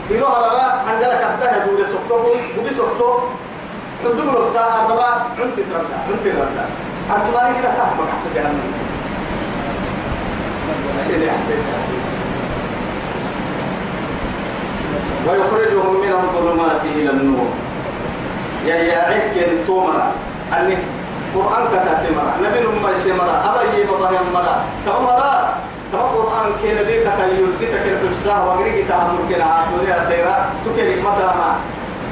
يروح 0.10 0.32
ربا 0.32 0.66
عندنا 0.90 1.14
كبتها 1.22 1.66
دولة 1.66 1.86
سكتوه 1.86 2.36
وبي 2.60 2.70
سكتوه 2.70 3.24
حدوم 4.04 4.30
ربطا 4.30 4.88
ربا 4.90 5.10
عنت 5.40 5.58
تربتا 5.58 5.98
عنت 6.10 6.24
تربتا 6.24 6.66
أكتمالي 7.12 7.60
كده 7.60 7.72
تاك 7.78 7.92
ما 7.98 8.04
قحتا 8.10 8.30
جهنم 8.36 8.74
ويخرجهم 15.28 16.02
من 16.02 16.12
الظلمات 16.12 16.82
إلى 16.86 17.10
النور. 17.10 17.48
يا 18.66 18.76
يا 18.76 18.98
عك 18.98 19.68
تومرا 19.68 20.12
أني 20.58 20.78
قرآن 21.36 21.64
كتاتي 21.72 22.10
مرا 22.16 22.34
نبي 22.44 22.60
نما 22.60 22.92
يسمرا 22.92 23.36
أبا 23.46 23.62
يما 23.78 24.10
بهم 24.12 24.28
مرا 24.34 24.56
تمرا 24.86 25.54
تما 25.92 26.02
قرآن 26.02 26.48
كينا 26.62 26.82
بيك 26.82 27.04
كيول 27.18 27.52
بيك 27.60 27.70
كالحساه 27.70 28.46
وقريك 28.48 28.88
تهمل 28.90 29.20
كنا 29.30 29.44
عاتوني 29.46 30.02
الخيرات 30.02 30.42
تكرك 30.66 30.98
مداما 31.00 31.50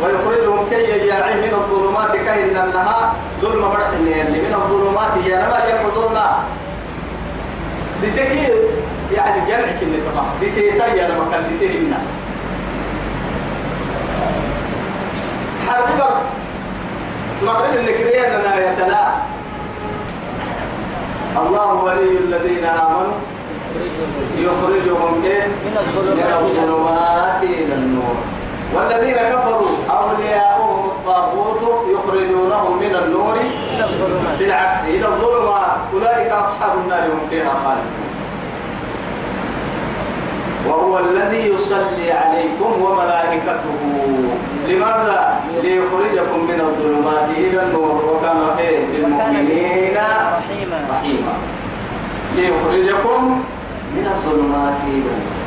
ويخرجهم 0.01 0.69
كي 0.69 0.83
يجاعي 0.91 1.35
من 1.35 1.53
الظلمات 1.53 2.11
كي 2.11 2.43
إنها 2.43 3.13
ظلم 3.41 3.61
مرح 3.61 3.87
اللي 3.93 4.23
من 4.23 4.53
الظلمات 4.53 5.13
يا 5.25 5.37
نما 5.45 5.57
يبقى 5.69 5.91
ظلما 5.95 6.43
دي 8.01 8.09
تكي 8.11 8.51
يعني 9.13 9.41
جمع 9.47 9.67
كلمة 9.79 9.97
تمام 10.11 10.25
دي 10.39 10.51
تيتا 10.51 10.85
يا 10.93 11.07
نما 11.07 11.25
كان 11.31 11.43
دي 11.49 11.67
تهمنا 11.67 11.97
حرب 15.67 15.97
بر 15.97 16.36
مغرب 17.43 17.77
النكرية 17.77 18.35
أننا 18.35 18.71
يتلا 18.71 19.07
الله 21.37 21.73
ولي 21.73 22.17
الذين 22.17 22.65
آمنوا 22.65 23.17
يخرجهم 24.37 25.23
إيه؟ 25.23 25.47
من 25.47 25.77
الظلمات. 25.77 26.25
من 26.25 26.33
الظلمات 26.33 27.43
إلى 27.43 27.73
النور. 27.73 28.15
والذين 28.73 29.15
كفروا 29.15 29.67
أولياؤهم 29.89 30.85
الطاغوت 30.85 31.61
يخرجونهم 31.93 32.79
من 32.79 32.95
النور. 32.95 33.37
بالعكس 34.39 34.83
إلى 34.85 35.05
الظلمات. 35.05 35.77
أولئك 35.93 36.31
أصحاب 36.31 36.71
النار 36.83 37.03
هم 37.03 37.27
فيها 37.29 37.53
خالدون. 37.63 38.06
وهو 40.69 40.99
الذي 40.99 41.53
يصلي 41.53 42.11
عليكم 42.11 42.81
وملائكته. 42.81 43.77
لماذا؟ 44.67 45.39
ليخرجكم 45.63 46.39
من 46.49 46.59
الظلمات 46.67 47.27
إلى 47.37 47.63
النور 47.63 47.95
وكان 48.09 48.39
خير 48.57 48.79
للمؤمنين 48.93 49.97
رحيما. 50.37 50.79
رحيما. 50.91 51.33
ليخرجكم 52.35 53.43
من 53.95 54.05
الظلمات 54.13 54.79
إلى 54.87 55.11
النور. 55.17 55.37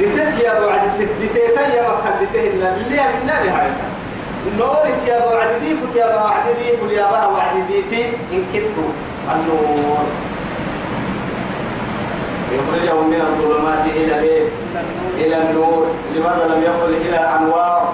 دتت 0.00 0.44
يا 0.44 0.58
أبو 0.58 0.66
عدي 0.70 1.04
دتت 1.04 1.58
يا 1.74 1.82
مكان 1.82 2.14
دتت 2.20 2.54
لا 2.54 2.70
لا 2.76 3.06
لا 3.26 3.44
نهايه 3.44 3.76
النور 4.46 4.86
يا 5.06 5.16
أبو 5.24 5.36
عدي 5.36 5.58
دي 5.58 5.74
فت 5.74 5.96
يا 5.96 6.04
أبو 6.14 6.26
عدي 6.26 6.52
دي 6.52 6.76
فل 6.76 6.92
يا 6.92 7.24
أبو 7.24 7.36
في 7.90 8.04
إن 8.32 8.42
كنتوا 8.52 8.90
النور. 9.34 10.06
يخرجهم 12.52 13.10
من 13.10 13.20
الظلمات 13.20 13.86
إلى 13.86 14.18
الايه؟ 14.18 14.48
إلى 15.16 15.36
النور. 15.36 15.86
لماذا 16.14 16.54
لم 16.54 16.62
يقل 16.62 16.94
إلى 16.94 17.20
الأنوار. 17.20 17.92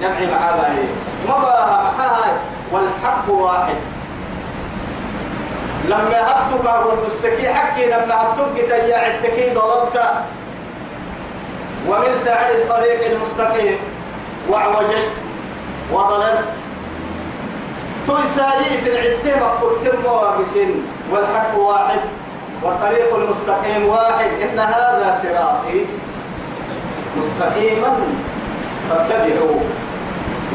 جمع 0.00 0.18
بقى؟ 0.30 0.70
هاي. 1.98 2.32
والحق 2.72 3.30
واحد. 3.30 3.74
لما 5.88 6.20
هبتك 6.20 6.66
أقول 6.66 7.06
مستكي 7.06 7.48
حكي 7.54 7.86
لما 7.86 8.14
هبتك 8.14 8.60
تيا 8.68 9.06
التكي 9.06 9.54
ضللت. 9.54 10.04
وملت 11.88 12.28
عن 12.28 12.50
الطريق 12.50 13.10
المستقيم. 13.10 13.78
وأعوججت. 14.48 15.12
وضللت. 15.92 16.48
تيسايي 18.06 18.80
في 18.84 18.88
العتمة 18.88 19.46
قلت 19.46 20.04
واقسين 20.04 20.86
والحق 21.12 21.58
واحد. 21.58 22.00
والطريق 22.64 23.14
المستقيم 23.14 23.86
واحد. 23.86 24.30
إن 24.42 24.58
هذا 24.58 25.18
صراطي 25.22 25.86
مستقيما 27.18 27.92
فاتبعوه. 28.90 29.60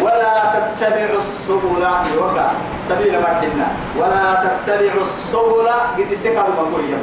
ولا 0.02 0.36
تتبعوا 0.54 1.20
السبل. 1.20 1.84
وكا 2.20 2.52
سبيل 2.90 3.14
مرحنا 3.20 3.68
ولا 4.00 4.26
تتبعوا 4.44 5.06
السبل. 5.10 5.68
قد 5.98 6.10
اتكال 6.12 6.50
مقوليا 6.58 7.00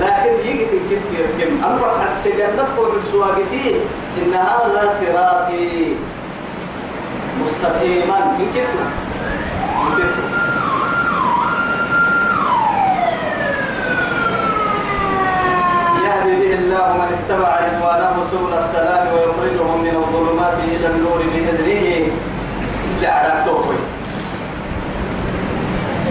لكن 0.00 0.32
يجي 0.48 0.64
تجد 0.64 1.02
يركم. 1.18 1.52
بس 1.82 1.96
السجن 2.10 2.56
تدخل 2.56 2.92
السواقتي 2.96 3.80
إن 4.18 4.34
هذا 4.34 4.82
صراطي 5.00 5.94
مستقيما. 7.40 8.18
كنت 8.38 8.56
إن 8.56 8.86
كنت 9.96 10.49
يهدي 16.10 16.34
به 16.42 16.52
الله 16.58 16.86
من 17.00 17.08
اتبع 17.18 17.50
رضوانه 17.66 18.14
سبل 18.30 18.52
السلام 18.64 19.04
ويخرجهم 19.14 19.78
من 19.86 19.94
الظلمات 20.02 20.58
إلى 20.74 20.86
النور 20.86 21.20
بإذنه. 21.32 22.12
اسلع 22.86 23.08
على 23.08 23.32
التوفي 23.38 23.78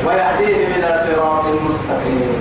ويهديهم 0.06 0.70
إلى 0.78 0.90
صراط 1.04 1.46
مستقيم. 1.68 2.32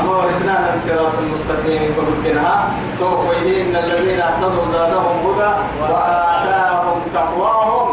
أما 0.00 0.12
ورسنا 0.16 0.56
صراط 0.86 1.14
المستقيم 1.24 1.82
كلها 1.96 2.54
توفيه 3.00 3.62
إن 3.62 3.76
الذين 3.76 4.20
اهتدوا 4.20 4.72
زادهم 4.72 5.16
هدى 5.26 5.50
وآتاهم 5.80 6.98
تقواهم 7.14 7.88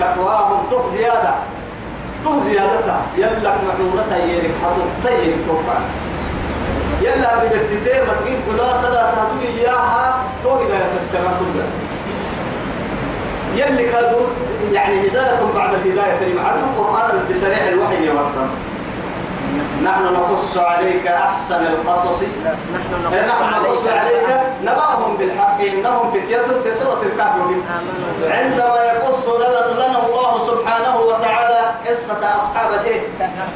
تقواهم 0.00 0.58
تق 0.70 0.84
زيادة. 0.96 1.34
تق 2.24 2.42
زيادتها 2.44 3.00
يلك 3.16 3.54
معونة 3.68 4.16
يرك 4.16 4.54
حطوا 4.62 4.88
طيب 5.04 5.34
توقع 5.46 5.78
يلا 7.02 7.44
ببتتين 7.44 8.02
مسجد 8.10 8.38
كلها 8.46 8.82
صلاة 8.82 9.14
تهدو 9.14 9.40
إياها 9.58 10.24
تو 10.44 10.50
هداية 10.50 10.96
السلام 10.96 11.32
كلها. 11.40 11.66
يلي 13.54 13.84
كادوا 13.92 14.26
يعني 14.72 15.08
هداية 15.08 15.40
بعد 15.54 15.74
الهداية 15.74 16.34
مع 16.34 16.54
القرآن 16.54 17.24
بسريع 17.30 17.68
الوحي 17.68 18.06
يا 18.06 18.12
مرسل. 18.12 18.48
نحن 19.84 20.04
نقص 20.14 20.58
عليك 20.58 21.06
أحسن 21.06 21.66
القصص. 21.66 22.22
نحن 22.74 23.14
نحن 23.14 23.62
نقص 23.62 23.86
عليك 23.86 24.40
نبأهم 24.62 25.16
بالحق. 25.16 25.60
إنهم 25.60 26.10
فتية 26.10 26.36
في 26.62 26.74
سورة 26.82 27.02
الكهف. 27.02 27.36
عندما 28.30 28.76
يقص 28.84 29.28
لنا 29.28 30.06
الله 30.06 30.38
سبحانه 30.46 30.96
وتعالى 30.96 31.60
قصة 31.88 32.36
أصحاب 32.36 32.72
الإيه؟ 32.80 33.00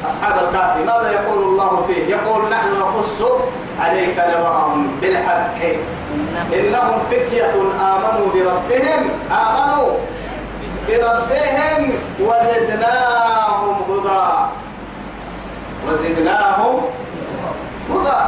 أصحاب 0.07 0.35
الكهف. 0.43 0.77
ماذا 0.77 1.11
يقول 1.11 1.43
الله 1.43 1.85
فيه؟ 1.87 2.15
يقول 2.15 2.49
نحن 2.49 2.79
نقص 2.79 3.21
عليك 3.79 4.17
نبأهم 4.19 4.99
بالحق. 5.01 5.59
إنهم 6.53 6.99
فتية 7.11 7.53
آمنوا 7.81 8.27
بربهم. 8.33 9.09
آمنوا 9.31 9.89
بربهم 10.87 11.93
وزدناهم 12.19 13.75
هدى. 13.89 14.62
وزدناهم 15.87 16.81
هدى. 17.89 18.19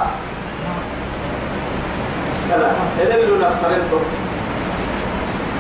خلاص 2.52 2.78
اللي 3.02 3.38
نفرنته 3.38 4.00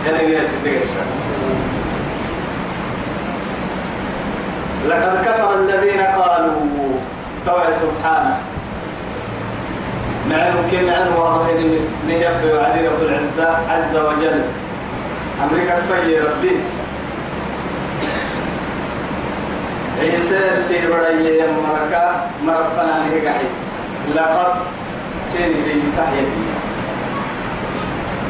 يعني 0.05 0.33
يا 0.33 0.41
سيدي 0.47 0.79
لقد 4.87 5.25
كفر 5.25 5.53
الذين 5.53 6.01
قالوا 6.01 6.61
توا 7.45 7.71
سبحانه. 7.71 8.37
معنو 10.29 10.59
كي 10.71 10.85
معنو 10.85 11.21
وغير 11.21 11.81
نجب 12.07 12.53
وعدي 12.53 12.87
رب 12.87 13.01
العزة 13.01 13.57
عز 13.69 13.95
وجل. 13.97 14.41
أمريكا 15.43 15.79
تفي 15.79 16.19
ربي. 16.19 16.55
عيسى 19.99 20.37
اللي 20.37 20.87
برأي 20.87 21.43
مركا 21.47 22.29
مرفنا 22.45 23.05
نهجحي 23.07 23.45
لقد 24.15 24.53
سيني 25.31 25.53
لي 25.53 25.81
تحيا 25.97 26.25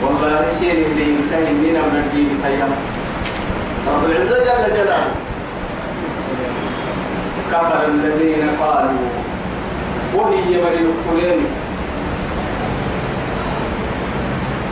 والله 0.04 0.47
سيني 0.47 0.73
لي 0.95 1.15
تحيا 1.32 1.54
من 1.54 1.75
أمريكي 1.86 2.28
تحيا 2.43 2.67
رب 3.88 4.06
العزة 4.12 4.38
جل 4.39 4.73
جلاله 4.73 5.12
كفر 7.52 7.85
الذين 7.87 8.50
قالوا 8.62 9.10
وهي 10.15 10.52
من 10.63 10.73
يكفرين 10.89 11.46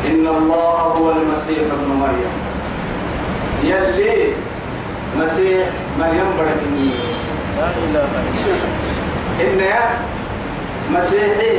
إن 0.07 0.27
الله 0.27 0.77
هو 0.97 1.11
المسيح 1.11 1.57
ابن 1.71 1.91
مريم. 1.93 2.33
يلي 3.63 4.33
مسيح 5.21 5.67
مريم 5.99 6.29
بركني 6.37 6.89
لا 7.57 7.67
إله 7.69 8.05
إلا 8.09 8.53
إن 9.41 9.59
يا 9.59 9.83
مسيحي 10.89 11.53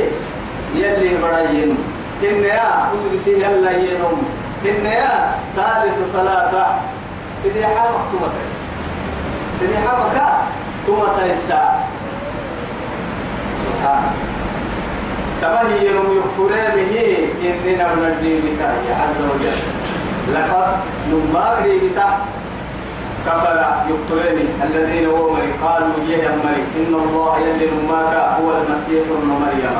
يلي 0.75 1.17
براين 1.23 1.77
إن 2.23 2.43
يا 2.43 2.91
أسلسي 2.95 3.33
يلا 3.39 3.71
ينوم. 3.71 4.19
إن 4.65 4.85
يا 4.85 5.39
ثالث 5.55 5.97
ثلاثة. 6.13 6.65
سيدي 7.43 7.65
حامك 7.65 8.03
ثم 8.11 8.23
تيس. 8.35 8.53
سيدي 9.59 9.77
حامك 9.87 10.17
ثم 10.87 11.01
تيسا 11.17 11.61
سبحانه 13.65 14.11
تمهي 15.41 15.87
ينوم 15.87 16.09
يغفرين 16.17 16.75
به 16.75 16.93
إننا 17.43 17.95
من 17.95 18.05
الدين 18.05 18.41
بتاعي 18.41 18.89
عز 19.01 19.19
وجل. 19.31 19.59
لقد 20.33 20.67
نمار 21.11 21.67
بتاع. 21.83 22.19
كفر 23.25 23.57
يقتلني 23.89 24.45
الذين 24.63 25.05
هو 25.09 25.33
مري 25.33 25.51
قالوا 25.63 25.97
يا 26.09 26.31
مري 26.43 26.63
إن 26.77 26.93
الله 26.93 27.39
يلي 27.39 27.67
ماك 27.89 28.13
هو 28.37 28.47
المسيح 28.57 29.03
ابن 29.09 29.27
مريم. 29.41 29.77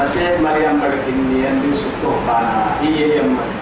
مسيح 0.00 0.40
مريم 0.40 0.80
بركني 0.80 1.34
يلي 1.44 1.70
سبته 1.74 2.12
قانا. 2.28 2.66
هي 2.82 3.22
مري 3.22 3.54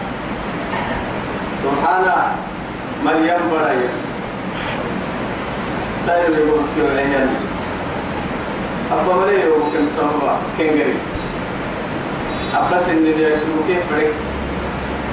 سبحان 1.64 2.06
مريم 3.04 3.40
بريم 3.52 3.94
سائر 6.06 6.30
يقول 6.30 6.60
كيو 6.76 6.86
أبا 8.92 9.14
مريم. 9.14 9.52
كم 9.74 9.86
سبب 9.86 10.22
كنجري 10.58 10.96
أبا 12.54 12.78
سن 12.78 13.06
يسوع 13.06 13.56
كيف 13.68 13.82
فرق 13.90 14.12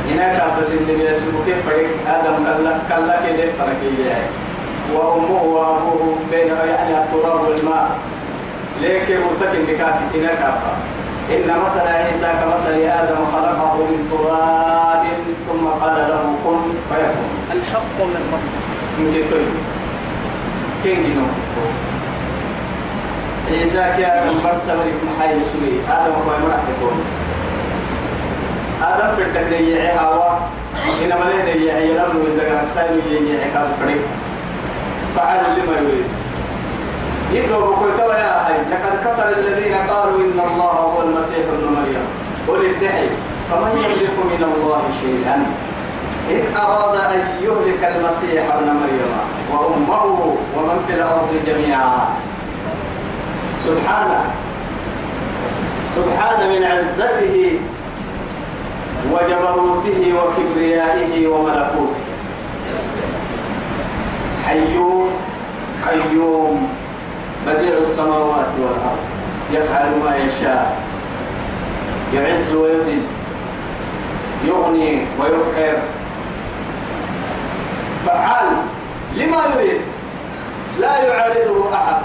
هناك 0.09 0.35
أبا 0.39 0.63
سن 0.63 0.89
يسوع 0.89 1.33
كيف 1.45 1.65
فرق 1.65 1.89
آدم 2.15 2.35
كلا 2.43 2.73
كلا 2.89 3.15
كده 3.25 3.45
فرق 3.59 3.81
يعني 4.07 4.29
وأمه 4.93 5.41
وأبوه 5.43 6.15
بين 6.31 6.47
يعني 6.47 6.97
التراب 7.03 7.41
والماء. 7.41 7.89
ليك 8.81 9.01
مرتكب 9.11 9.61
بكافي 9.67 10.03
هناك 10.19 10.37
أبا 10.41 10.73
إن 11.31 11.47
مثل 11.47 11.87
عيسى 11.87 12.27
كمثل 12.41 12.71
آدم 12.73 13.19
خلقه 13.33 13.75
من 13.77 13.99
تراب 14.11 15.03
ثم 15.47 15.67
قال 15.67 15.95
له 16.09 16.23
كن 16.45 16.61
فيكون. 16.89 17.29
الحق 17.51 17.97
من 17.99 18.15
ربك 18.33 18.43
من 18.99 19.11
كتير 19.11 19.41
كين 20.83 21.03
جنو 21.03 21.25
عيسى 23.51 23.83
كي 23.97 24.05
آدم 24.05 24.35
برسل 24.43 24.77
محي 25.07 25.33
سوي 25.51 25.71
آدم 25.89 26.13
هو 26.13 26.29
مرح 26.47 26.59
تكون 26.69 26.95
آدم 28.95 29.15
في 29.15 29.21
التكنية 29.21 29.99
هوا. 30.01 30.39
إنما 31.03 31.25
لين 31.29 31.67
يعي 31.67 31.93
لم 31.93 32.23
يدقى 32.27 32.65
سائل 32.73 32.99
يعي 33.27 33.51
كاب 33.53 33.67
فريق. 33.81 34.01
فعل 35.15 35.39
لما 35.57 35.75
يريد. 35.77 36.05
يتوب 37.33 37.75
كل 37.79 37.97
توا 37.97 38.13
يا 38.13 38.47
هاي 38.47 38.57
لقد 38.71 38.93
كفر 39.05 39.29
الذين 39.29 39.75
قالوا 39.89 40.19
إن 40.19 40.39
الله 40.39 40.75
هو 40.93 41.01
المسيح 41.01 41.37
ابن 41.37 41.65
مريم. 41.75 42.05
قل 42.47 42.75
ادعي 42.75 43.09
فمن 43.49 43.71
يملك 43.77 44.15
من 44.31 44.53
الله 44.53 44.81
شيئا؟ 45.01 45.45
إن 46.31 46.57
أراد 46.57 46.95
أن 46.95 47.19
يهلك 47.41 47.95
المسيح 47.95 48.55
ابن 48.55 48.65
مريم 48.65 49.11
وأمه 49.51 50.35
ومن 50.57 50.85
في 50.87 50.93
الأرض 50.93 51.29
جميعا. 51.47 52.07
سبحانه. 53.65 54.23
سبحان 55.95 56.49
من 56.49 56.63
عزته 56.63 57.59
وجبروته 59.11 60.13
وكبريائه 60.13 61.27
وملكوته. 61.27 62.01
حيوم 64.45 65.09
قيوم 65.87 66.69
بديع 67.47 67.77
السماوات 67.77 68.51
والأرض 68.59 69.03
يفعل 69.51 69.89
ما 70.03 70.17
يشاء 70.17 70.77
يعز 72.13 72.53
ويذل 72.53 73.01
يغني 74.45 75.05
ويفقر. 75.19 75.77
فعال 78.05 78.47
لما 79.15 79.41
يريد 79.55 79.81
لا 80.79 80.97
يعارضه 80.97 81.73
أحد. 81.73 82.01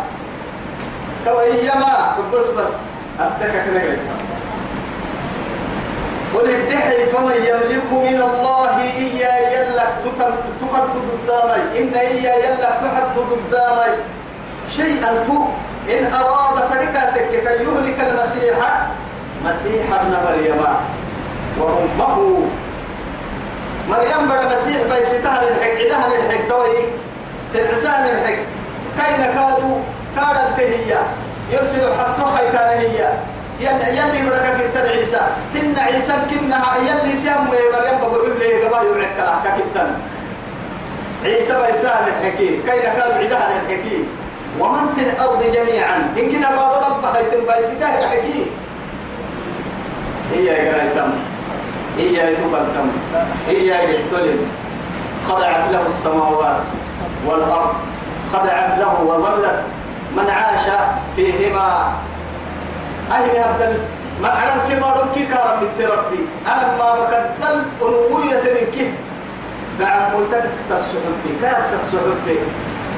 تويما 1.26 2.16
بس 2.34 2.48
بس 2.50 2.80
أبدك 3.20 3.50
كذا 3.50 3.96
قل 6.36 6.50
ادعي 6.50 7.06
فمن 7.06 7.34
يملك 7.34 7.92
من 7.92 8.22
الله 8.22 8.82
إيا 8.82 9.60
يلك 9.60 9.92
تقد 10.60 10.92
ضدامي 11.08 11.78
إن 11.78 11.94
إيا 11.94 12.34
يلك 12.36 12.72
تحد 12.82 13.16
ضدامي 13.16 13.92
شيئا 14.70 15.24
تو. 15.26 15.44
إن 15.88 16.12
أراد 16.12 16.56
فركاتك 16.68 17.28
كي 17.30 17.36
يهلك 17.36 18.00
المسيح 18.00 18.56
مسيح 19.44 19.82
ابن 20.00 20.16
مريم. 20.26 20.60
وأمه. 21.60 22.40
مريم 23.90 24.28
بدا 24.28 24.56
مسيح 24.56 24.76
بيستها 24.92 25.40
للحق 25.44 25.70
عدها 25.80 26.08
للحق 26.08 26.48
توي 26.48 26.76
في 27.52 27.62
العسان 27.62 28.04
للحق 28.06 28.38
كاين 28.98 29.24
كادوا 29.34 29.78
كادت 30.16 30.60
هي 30.60 30.98
يرسل 31.50 31.92
حتى 31.94 32.52
كان 32.52 32.78
هي 32.78 33.12
يلي 33.60 33.98
يلي 33.98 34.30
بركة 34.30 34.58
كتن 34.58 34.86
عيسى. 34.90 35.20
كنا 35.54 35.80
عيسى 35.80 36.12
كنا 36.30 36.58
يلي 36.76 37.16
سيام 37.16 37.44
مريم 37.46 37.98
بقول 38.00 38.30
لي 38.38 38.64
قبا 38.64 38.80
يوعك 38.82 39.42
كتن. 39.56 39.88
عيسى 41.24 41.54
بيسان 41.66 42.04
الحكي 42.08 42.62
كاين 42.66 42.82
كادوا 42.82 43.14
عدها 43.14 43.48
للحكي 43.52 44.04
ومن 44.60 44.94
في 44.96 45.02
الأرض 45.02 45.42
جميعا. 45.42 45.96
إن 46.18 46.32
كنا 46.32 46.56
بعض 46.56 46.72
رب 46.84 47.04
هيتم 47.14 47.40
بيستها 47.40 47.98
الحكي 47.98 48.46
هي 50.32 50.46
يا 50.46 50.92
تم 50.94 51.10
هي 51.98 52.36
تقدم 52.36 52.88
هي 53.48 53.68
يحتلم. 53.68 54.50
خضعت 55.28 55.72
له 55.72 55.86
السماوات 55.86 56.62
والأرض. 57.26 57.74
خضعت 58.32 58.78
له 58.78 59.02
وظلت. 59.04 59.62
من 60.16 60.30
عاش 60.30 60.66
فيهما 61.16 61.92
أهل 63.12 63.36
أبدل 63.36 63.78
ما 64.22 64.32
أنا 64.42 64.54
كما 64.68 64.86
ربك 64.86 65.28
كارم 65.28 65.60
من 65.62 65.86
ربي. 65.86 66.22
أنا 66.46 66.76
ما 66.78 66.94
بكدل 66.94 67.56
أنوية 67.82 68.42
من 68.42 68.66
كه 68.74 68.90
دعم 69.80 70.02
ملتك 70.20 70.44
تسحبي 70.70 71.32
كاد 71.42 71.62
تسحبي 71.72 72.38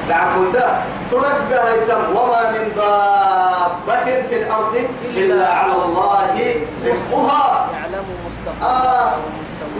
دعم 0.09 0.39
ملتك 0.41 0.69
ترقى 1.11 1.71
هيتم 1.71 2.15
وما 2.15 2.51
من 2.51 2.71
دابة 2.75 4.05
في 4.29 4.35
الأرض 4.41 4.75
إلا 5.03 5.47
على 5.53 5.73
الله 5.73 6.55
رزقها. 6.85 7.69
يعلم 7.73 8.05
مستقبلها 8.27 9.07
آه 9.07 9.15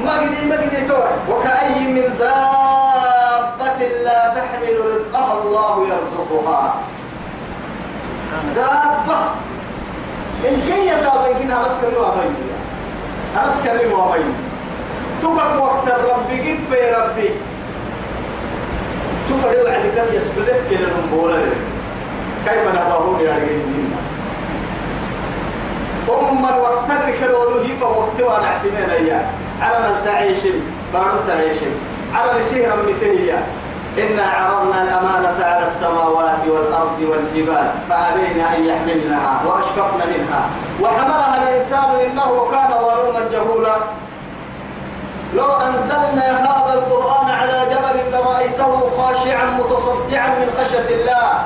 ما 0.05 0.13
قدي 0.19 0.45
ما 0.49 0.55
قدي 0.55 0.87
توي 0.87 1.11
وكأي 1.29 1.93
من 1.93 2.17
دابة 2.19 3.79
لا 4.03 4.33
تحمل 4.35 4.75
رزقها 4.95 5.33
الله 5.43 5.87
يرزقها. 5.87 6.75
دابة. 8.55 9.19
إن 10.47 10.61
كي 10.61 10.87
يتابع 10.87 11.31
هنا 11.41 11.67
أسكن 11.67 11.95
وأمين 11.97 12.35
أسكن 13.37 13.91
وأمين 13.93 14.33
تبقى 15.21 15.57
وقت 15.57 15.87
الرب 15.87 16.29
جيب 16.31 16.59
في 16.71 16.91
ربي. 16.95 17.29
تفرق 19.29 19.65
وعدك 19.65 20.13
يسبلك 20.13 20.61
كده 20.71 20.87
نقول 21.07 21.35
كيف 22.45 22.67
نبغون 22.67 23.19
يا 23.19 23.31
رجال 23.35 23.61
هم 26.09 26.43
وقت 26.43 26.85
الركلوا 26.89 27.61
هي 27.63 27.75
فوقت 27.81 28.21
وأنا 28.21 28.47
عسمين 28.47 28.89
إياه. 28.89 29.25
على 29.61 29.79
من 29.79 30.05
تعيش 30.05 30.37
بارد 30.93 31.27
تعيش 31.27 31.57
على 32.15 32.39
نسير 32.39 32.69
متهيا 32.87 33.43
إنا 34.01 34.23
عرضنا 34.23 34.81
الأمانة 34.81 35.45
على 35.45 35.67
السماوات 35.67 36.47
والأرض 36.47 36.99
والجبال 37.01 37.71
فأبين 37.89 38.39
أن 38.39 38.65
يحملنها 38.65 39.41
وأشفقن 39.45 40.01
منها. 40.13 40.49
وحملها 40.81 41.43
الإنسان 41.43 41.89
إنه 42.05 42.47
كان 42.51 42.69
ظلوما 42.81 43.19
جهولا. 43.31 43.75
لو 45.35 45.45
أنزلنا 45.45 46.39
هذا 46.39 46.73
القرآن 46.73 47.29
على 47.29 47.65
جبل 47.71 48.11
لرأيته 48.11 48.89
خاشعا 48.97 49.45
متصدعا 49.45 50.29
من 50.29 50.49
خشية 50.59 50.95
الله. 50.95 51.45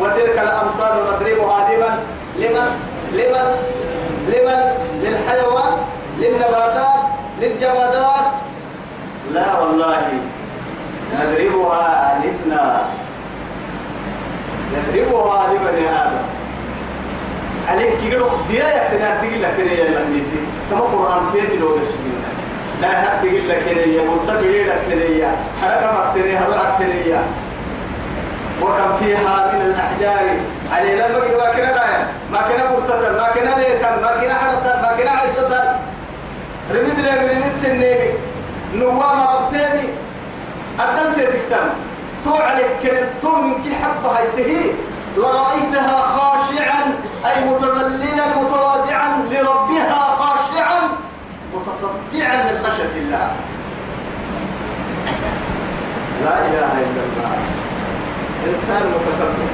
وتلك 0.00 0.38
الأمثال 0.38 0.92
نضربها 1.06 1.68
لمن؟ 1.70 1.96
لمن؟ 2.36 2.68
لمن؟ 3.12 3.48
لمن؟ 4.28 4.62
للحيوان؟ 5.02 5.72
للنباتات؟ 6.18 7.02
للجمادات؟ 7.40 8.26
لا 9.32 9.60
والله. 9.60 10.35
نضربها 11.14 12.20
للناس. 12.24 12.88
نضربها 14.74 15.52
لبني 15.52 15.88
آدم. 15.88 16.26
عليك 17.68 17.92
كيلو 18.00 18.28
ديا 18.48 18.64
يكتنا 18.64 19.20
تقول 19.20 19.42
لك 19.42 19.54
كده 19.58 19.70
يا 19.70 20.00
لميسي 20.00 20.36
كما 20.70 20.80
قرآن 20.80 21.30
كيف 21.32 21.60
لو 21.60 21.68
بسمين 21.68 22.18
لا 22.80 23.18
تقول 23.22 23.48
لك 23.48 23.62
كده 23.70 23.80
يا 23.80 24.02
مرتبط 24.04 24.42
لك 24.42 24.80
كده 24.90 25.04
يا. 25.04 25.30
حركة 25.62 25.92
مكتني 25.92 26.36
هذا 26.36 26.76
كده 26.78 27.20
وكم 28.62 28.96
فيها 28.98 29.52
من 29.52 29.60
الأحجار. 29.60 30.26
علي 30.72 30.96
لما 30.96 31.16
قد 31.16 31.34
ما 31.38 31.52
كنا 31.52 31.72
دايا 31.72 32.06
ما 32.32 32.38
كنا 32.38 32.70
مرتدل 32.70 33.16
ما 33.16 33.28
كنا 33.34 33.60
ليتن 33.60 34.02
ما 34.02 34.20
كنا 34.20 34.34
حرطن 34.34 34.82
ما 34.82 34.96
كنا 34.98 35.10
عيسدن. 35.10 35.66
رميد 36.74 36.98
لي 36.98 37.10
رميد 37.10 37.56
سنيني 37.62 38.10
نوام 38.74 39.20
ربتيني. 39.20 39.88
أدنت 40.80 41.18
تكتم 41.20 41.68
تو 42.24 42.34
عليك 42.34 42.66
كنت 42.82 43.22
تو 43.22 43.36
من 43.36 43.62
كي 43.62 43.74
حبة 43.74 44.10
هيتهي 44.18 44.70
لرأيتها 45.16 46.00
خاشعا 46.02 46.82
أي 47.26 47.44
متذللا 47.44 48.26
متواضعا 48.40 49.08
لربها 49.30 50.16
خاشعا 50.18 50.78
متصدعا 51.54 52.36
من 52.36 52.64
خشية 52.64 53.00
الله. 53.00 53.32
لا 56.24 56.38
إله 56.38 56.72
إلا 56.72 57.02
الله. 57.06 57.32
إنسان 58.46 58.82
متكبر. 58.82 59.48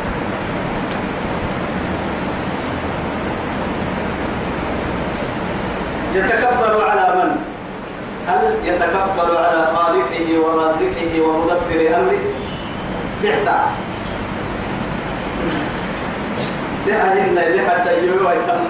يتكبر 6.14 6.90
على 6.90 7.14
من؟ 7.16 7.36
هل 8.28 8.54
يتكبر 8.64 9.38
على 9.38 9.71
خالقه 10.12 10.38
ورازقه 10.40 11.20
ومدبر 11.20 11.96
أمره؟ 11.96 12.18
بحتا. 13.24 13.66
بحهن 16.86 17.34
بحد 17.34 17.86
يروي 18.04 18.34
تم 18.46 18.60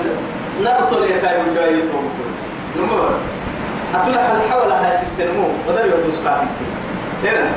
نبطل 0.61 1.05
يكاي 1.05 1.36
وجاي 1.40 1.78
يتوم 1.78 2.11
نموز 2.76 3.14
هتلا 3.95 4.36
الحول 4.36 4.72
هاي 4.72 4.99
ستنمو 4.99 5.49
بدل 5.68 5.86
يدوس 5.86 6.18
كافيتي 6.24 6.66
هنا. 7.24 7.51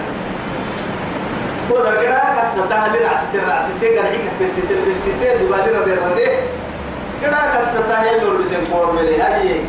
ودر 1.72 2.02
كده 2.02 2.20
كستا 2.38 2.76
هل 2.76 2.98
العسيت 3.02 3.44
العسيت 3.48 3.84
قرعيك 3.84 4.22
بنت 4.40 4.52
بنت 4.60 5.42
دبالي 5.42 5.80
ربي 5.80 5.94
ربي 5.94 6.30
كده 7.22 7.38
كستا 7.56 8.02
هي 8.02 8.16
اللي 8.16 8.44
بسم 8.44 8.66
فور 8.72 8.92
ملي 8.92 9.22
هاي. 9.22 9.62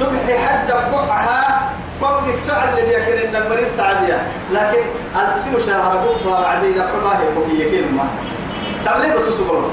صبح 0.00 0.46
حد 0.46 0.72
بقعها 0.92 1.71
قومك 2.02 2.38
ساعة 2.38 2.78
اللي 2.78 2.92
يكن 2.94 3.28
إن 3.28 3.42
المريض 3.42 3.68
سعدية 3.68 4.22
لكن 4.52 4.82
السيو 5.28 5.58
شهر 5.58 5.98
قوتها 5.98 6.46
عدي 6.46 6.70
لحظة 6.78 7.12
هي 7.18 7.24
بقية 7.36 7.70
كلمة 7.80 8.04
طب 8.86 9.00
ليه 9.00 9.14
بس 9.14 9.22
سبحانه 9.22 9.70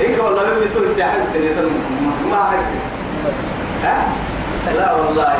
إنك 0.00 0.24
والله 0.24 0.42
من 0.42 0.60
بتقول 0.70 0.86
أنت 0.88 1.00
حبتني 1.00 1.48
ما 2.30 2.44
حبتني 2.44 2.80
ها؟ 3.84 4.02
لا 4.78 4.92
والله. 4.92 5.34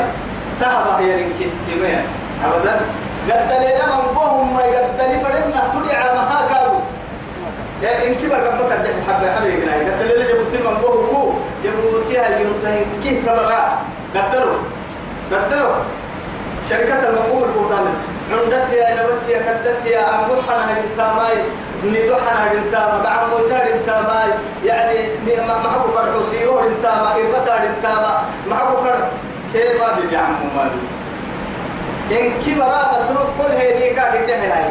تهبه 0.61 0.99
يا 0.99 1.17
رنكتمين 1.17 2.01
أبدا. 2.45 2.81
قد 3.31 3.51
لنا 3.51 3.95
من 3.97 4.15
بهم 4.15 4.53
ما 4.55 4.61
قد 4.63 5.01
لي 5.01 5.19
فرنا 5.19 5.71
تدعى 5.73 6.15
ما 6.15 6.23
هكذا 6.31 6.73
يا 7.81 8.07
إن 8.07 8.15
كبر 8.15 8.35
قد 8.35 8.57
بكر 8.57 8.77
ده 8.77 8.89
حبة 9.07 9.31
حبة 9.35 9.51
قد 9.91 10.01
لنا 10.15 10.25
جبت 10.27 10.53
من 10.65 10.77
بهم 10.81 11.33
جبتها 11.63 12.39
ينتهي 12.39 12.85
كيه 13.03 13.21
تبغى. 13.21 13.63
قدروا. 14.15 14.57
قدروا. 15.35 15.75
شركة 16.69 17.09
المقوم 17.09 17.43
البوطانة 17.43 17.93
عندتها 18.31 19.03
نبتها 19.03 19.39
كدتها 19.53 20.19
أمبوحنا 20.19 20.79
هنتاماي 20.79 21.37
ندوحنا 21.85 22.51
هنتاما 22.51 23.03
دعم 23.03 23.29
موتار 23.29 23.63
هنتاماي 23.73 24.29
يعني 24.65 24.97
ما 25.27 25.57
ما 25.57 25.69
حكوا 25.69 25.91
كرحو 26.01 26.23
سيرو 26.23 26.59
هنتاما 26.59 27.15
إربطا 27.15 27.55
هنتاما 27.55 28.23
ما 28.49 28.55
حكوا 28.55 28.83
كرح 28.83 29.07
كيف 29.53 29.81
ما 29.81 29.99
بيبي 29.99 30.17
عمو 30.17 30.47
مالي 30.55 30.81
إن 32.11 32.31
كبرا 32.45 32.99
مصروف 32.99 33.27
كل 33.41 33.51
هي 33.51 33.79
ليكا 33.79 34.11
كده 34.11 34.35
هاي؟ 34.35 34.69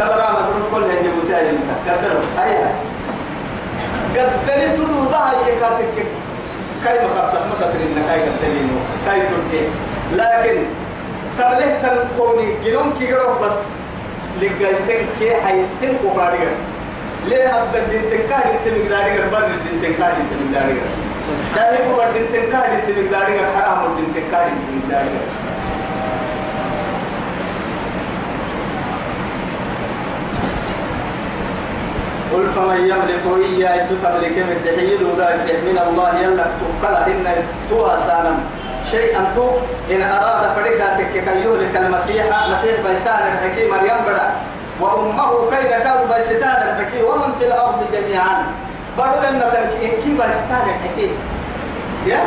كبرا 0.00 0.30
مصروف 0.32 0.74
كل 0.74 0.82
هي 0.82 0.96
جبوتها 1.02 1.40
هنتا 1.50 1.92
قدروا. 1.92 2.22
أيها. 2.44 2.72
قدري 4.16 4.76
تدو 4.76 5.00
هي 5.44 5.52
كاتك 5.60 6.06
ما 6.84 7.22
كفتح 7.22 7.40
ما 7.40 7.54
كترين 7.60 8.04
كاي 8.08 8.20
قدرينو 8.20 8.73
كاي 9.06 9.20
تركي 9.20 9.64
لكن 10.12 10.62
تبليه 11.38 11.78
تنقوني 11.82 12.54
جنون 12.64 12.92
كي 12.98 13.14
بس 13.42 13.58
لقيتن 14.40 15.06
كي 15.18 15.34
حيتن 15.34 15.96
قبارير 16.04 16.52
ليه 17.28 17.46
هذا 17.46 17.78
الدين 17.78 18.02
انت 18.02 18.78
مقداري 18.78 19.30
بر 19.32 19.46
الدين 19.46 19.92
كاد 19.92 20.14
انت 20.20 20.32
مقداري 20.42 20.80
لا 21.56 21.70
بر 21.96 22.16
الدين 22.16 22.50
كاد 22.52 22.70
انت 22.70 22.98
مقداري 22.98 23.38
حرام 23.54 23.84
الدين 23.86 24.24
كاد 24.30 24.46
انت 24.46 24.84
مقداري 24.84 25.08
قل 32.34 32.48
فمن 32.48 32.80
يملك 32.80 33.24
إياه 33.44 33.86
تملك 34.02 34.36
من 34.38 34.56
تحيد 34.64 35.02
وذلك 35.02 35.48
من 35.66 35.78
الله 35.88 36.20
يلك 36.20 36.50
تقل 36.60 36.94
إن 36.94 37.26
توا 37.70 37.96
سالم. 38.06 38.63
شيئا 38.90 39.32
تو 39.34 39.48
إن 39.90 40.02
أراد 40.02 40.42
فرقاتك 40.56 41.12
كي 41.12 41.18
يهلك 41.18 41.76
المسيح 41.76 42.24
مسيح 42.52 42.74
بيسان 42.86 43.22
الحكيم 43.32 43.70
مريم 43.70 43.98
بدا. 44.08 44.30
وأمه 44.80 45.50
كي 45.50 45.66
نكاد 45.66 46.14
بيستان 46.14 46.58
الحكيم؟ 46.68 47.04
ومن 47.04 47.34
في 47.38 47.46
الأرض 47.46 47.80
جميعا. 47.92 48.46
بدل 48.98 49.24
أن 49.26 49.40
كي 49.80 50.10
بيستان 50.10 50.64
الحكيم. 50.74 51.14
يا 52.06 52.20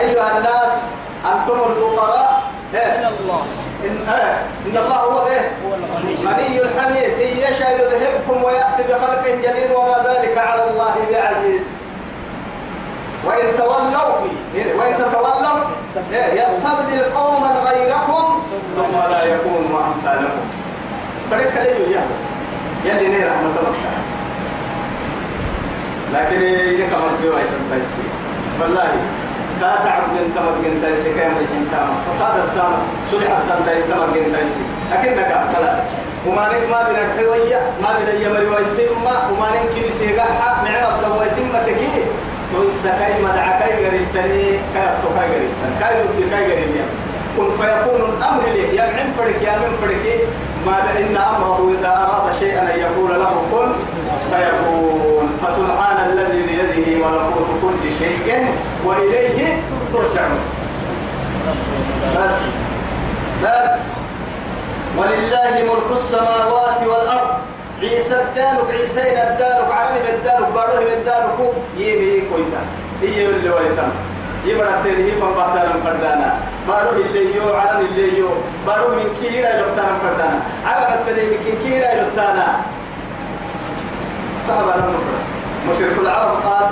أيها 0.00 0.38
الناس 0.38 0.96
أنتم 1.24 1.58
الفقراء. 1.70 2.42
الله. 2.74 3.42
إن, 3.84 4.08
آه 4.08 4.36
إن 4.66 4.76
الله 4.76 4.96
هو 4.96 5.26
إيه؟ 5.26 5.50
غني 6.26 6.60
الحميد. 6.60 7.04
إن 7.04 7.52
يشاء 7.52 7.70
يذهبكم 7.74 8.44
ويأتي 8.44 8.82
بخلق 8.88 9.24
جديد 9.26 9.70
وما 9.76 9.96
ذلك 10.08 10.38
على 10.38 10.70
الله 10.70 10.94
بعزيز. 11.12 11.60
وإن 13.24 13.58
تولوا 13.58 14.14
وإن 14.78 14.94
تتولوا 14.98 15.58
يستبدل 16.12 17.02
قوما 17.14 17.50
غيركم 17.66 18.42
ثم 18.76 19.10
لا 19.10 19.24
يكونوا 19.24 19.80
أمثالكم. 19.86 20.44
فريق 21.30 21.54
كلمة 21.54 21.88
يا 21.90 22.02
يلي 22.84 23.08
نير 23.08 23.26
رحمة 23.26 23.54
الله. 23.60 23.74
لكن 26.14 26.42
يكمل 26.82 27.12
في 27.22 27.28
وقت 27.28 27.50
التيسير 27.60 28.10
والله 28.60 28.92
لا 29.60 29.76
تعبد 29.84 30.16
انت 30.26 30.38
مدين 30.38 30.82
تيسي 30.82 31.10
كيما 31.14 31.40
الانتام 31.40 31.88
فساد 32.10 32.34
التام 32.38 32.72
سلح 33.10 33.30
التام 33.30 33.76
انت 33.76 34.10
مدين 34.10 34.36
تيسي 34.36 34.60
لكنك 34.92 35.30
خلاص. 35.56 35.78
وما 36.26 36.48
نك 36.48 36.70
ما 36.70 36.82
بين 36.88 36.98
الحوية 36.98 37.60
ما 37.82 37.88
بين 37.98 38.20
يمر 38.22 38.40
ويتم 38.40 39.02
وما 39.32 39.48
نك 39.54 39.82
كنسي 39.84 40.16
قحة 40.16 40.64
نعمة 40.64 41.18
ويتم 41.18 41.52
تكي 42.52 42.64
تو 42.64 42.70
سكاي 42.70 43.22
مدعكاي 43.22 43.86
غريب 43.86 44.06
تاني 44.14 44.42
كاي 44.74 44.88
تو 45.02 45.08
كاي 45.18 45.28
غريب 45.28 45.50
كاي 45.80 46.02
ودي 46.02 46.30
كاي 46.30 46.52
غريب 46.52 46.86
كن 47.36 47.50
فيكون 47.56 48.00
الأمر 48.18 48.42
لي. 48.54 48.76
يا 48.76 48.86
من 48.86 49.14
فرق 49.18 49.42
يا 49.42 49.58
من 49.58 49.76
فرق 49.82 50.04
ما 50.66 50.76
إن 50.98 51.16
أمره 51.16 51.74
إذا 51.78 51.88
أراد 51.88 52.34
شيئا 52.40 52.74
أن 52.74 52.78
يقول 52.80 53.10
له 53.10 53.42
كن 53.52 53.72
فيكون. 54.30 55.38
فسبحان 55.42 56.10
الذي 56.10 56.42
بيده 56.42 57.06
ملكوت 57.06 57.48
كل 57.62 57.88
شيء 57.98 58.46
وإليه 58.84 59.62
ترجعون. 59.92 60.40
بس 62.16 62.40
بس. 63.44 63.78
ولله 64.98 65.62
ملك 65.62 65.88
السماوات 65.92 66.82
والأرض. 66.86 67.30
عيسى 67.82 68.14
الدانك 68.14 68.70
عيسى 68.70 69.00
الدانك 69.00 69.70
عالم 69.72 70.04
الدانك 70.14 70.48
بارو 70.54 70.78
الدانك 70.98 71.38
يمي 71.76 72.22
كويتا 72.30 72.62
هي 73.02 73.26
اللي 73.26 73.50
ولتم 73.50 73.90
يبرا 74.46 74.82
تيري 74.84 75.12
فم 75.20 75.32
بحثنا 75.38 75.74
فردانا. 75.84 76.34
بارو 76.68 76.90
اللي 76.90 77.36
يو 77.36 77.54
عالم 77.54 77.80
اللي 77.80 78.18
يو. 78.18 78.28
بارو 78.66 78.88
من 78.88 79.08
كيرا 79.20 79.48
يلتانا 79.48 79.94
فردانا. 80.02 80.40
عالم 80.66 80.94
التري 80.94 81.26
من 81.26 81.58
كيرا 81.64 81.90
يلتانا 81.92 82.46
فهذا 84.48 84.74
لم 84.76 84.94
مشرك 85.70 85.98
العرب 86.02 86.30
قال 86.46 86.66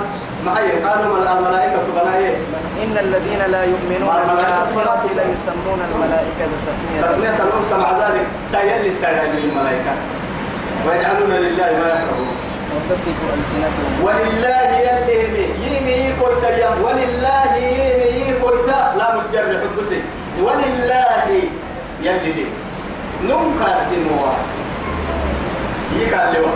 معي 0.45 0.71
قالوا 0.71 1.17
الملائكة 1.17 1.87
بنايه 1.95 2.35
إن 2.83 2.97
الذين 2.97 3.41
لا 3.51 3.63
يؤمنون 3.63 4.15
بالآخرة 4.27 5.09
لا 5.15 5.23
يسمون 5.33 5.79
الملائكة 5.93 6.47
تسمية 6.67 7.01
تسمية 7.07 7.29
الأنثى 7.29 7.75
مع 7.83 7.91
ذلك. 7.91 8.25
سيلي 8.51 8.93
سيلي 8.93 9.41
للملائكة. 9.41 9.93
ويجعلون 10.85 11.31
لله 11.45 11.69
ما 11.81 11.87
يكرهون 11.95 12.37
وتصف 12.73 13.17
ألسنتهم. 13.33 13.91
ولله 14.05 14.69
يلي 14.87 15.17
يمي. 15.65 15.97
كويتا 16.19 16.49
يم 16.57 16.77
ولله 16.85 17.53
يمي 17.57 18.33
كويتا 18.41 18.79
لا 18.97 19.07
مجرد 19.15 19.61
حدثي 19.63 19.99
ولله 20.45 21.29
يلي 22.03 22.31
دي. 22.37 22.45
نمكا 23.23 23.69
دموا 23.91 24.33
يكا 25.99 26.21
لوا 26.33 26.55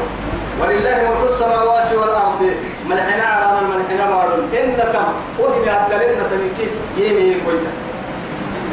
ولله 0.59 0.97
ملك 1.07 1.23
السماوات 1.29 1.89
والأرض. 1.99 2.41
ملحنا 2.89 3.23
على 3.23 3.59
الملحنا 3.59 4.05
بارون. 4.11 4.43
إنك 4.53 4.95
وهم 5.39 5.61
يهدلن 5.63 6.19
تنكي 6.31 6.65
يمي 6.97 7.27
كويتا 7.45 7.71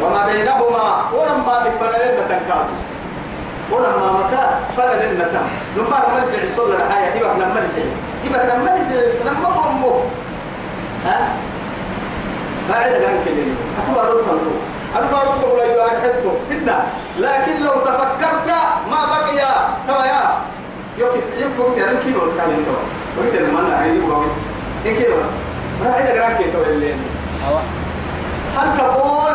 وما 0.02 0.20
بينهما. 0.26 0.86
ولما 1.16 1.54
بفنلن 1.64 2.16
تنكادوا 2.28 2.78
ولما 3.72 4.12
مكا 4.12 4.60
فلا 4.76 5.12
لنا 5.12 5.24
تام. 5.24 5.46
لما 5.76 5.86
لما 5.86 6.20
نفع 6.24 6.42
الصلاة 6.44 6.76
الحياة 6.86 7.14
يبقى 7.16 7.34
لما 7.34 7.44
نفع 7.60 7.82
يبقى 8.24 8.46
لما 8.46 8.64
نفع 8.64 9.30
لما 9.30 9.48
بأمه 9.48 10.00
ها؟ 11.06 11.28
ما 12.68 12.74
عدا 12.76 12.98
كان 12.98 13.24
كلمة 13.24 14.02
رد 14.02 14.16
تنتو 14.16 14.50
أنا 14.96 15.06
بقول 15.10 15.38
لك 15.38 15.52
ولا 15.52 15.64
يوان 15.64 15.90
حتو 16.02 16.30
إنا 16.50 16.84
لكن 17.18 17.62
لو 17.64 17.72
تفكرت 17.72 18.50
ما 18.90 19.06
بقي. 19.06 19.38
توا 19.88 20.04
يا. 20.04 20.38
يوكي 20.98 21.18
يوكي 21.40 21.80
يا 21.80 21.86
كيلو 22.04 22.30
سكان 22.30 22.50
انتو 22.50 22.72
قلت 23.18 23.34
لما 23.42 23.60
أنا 23.60 23.76
عندي 23.76 24.06
بقول 24.06 24.26
إن 24.86 24.94
كيلو. 24.96 25.14
ما 25.84 25.92
عدا 25.94 26.12
كان 26.14 26.36
كيلو 26.36 26.62
اللي 26.62 26.94
أوا 27.48 27.60
هل 28.56 28.78
تقول 28.78 29.34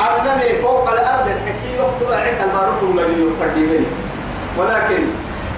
أنني 0.00 0.62
فوق 0.62 0.90
الأرض 0.90 1.26
الحكي 1.28 1.70
يقتل 1.76 2.14
عك 2.14 2.40
البارك 2.44 2.80
الذي 2.82 3.22
يفردي 3.22 3.84
ولكن 4.58 5.02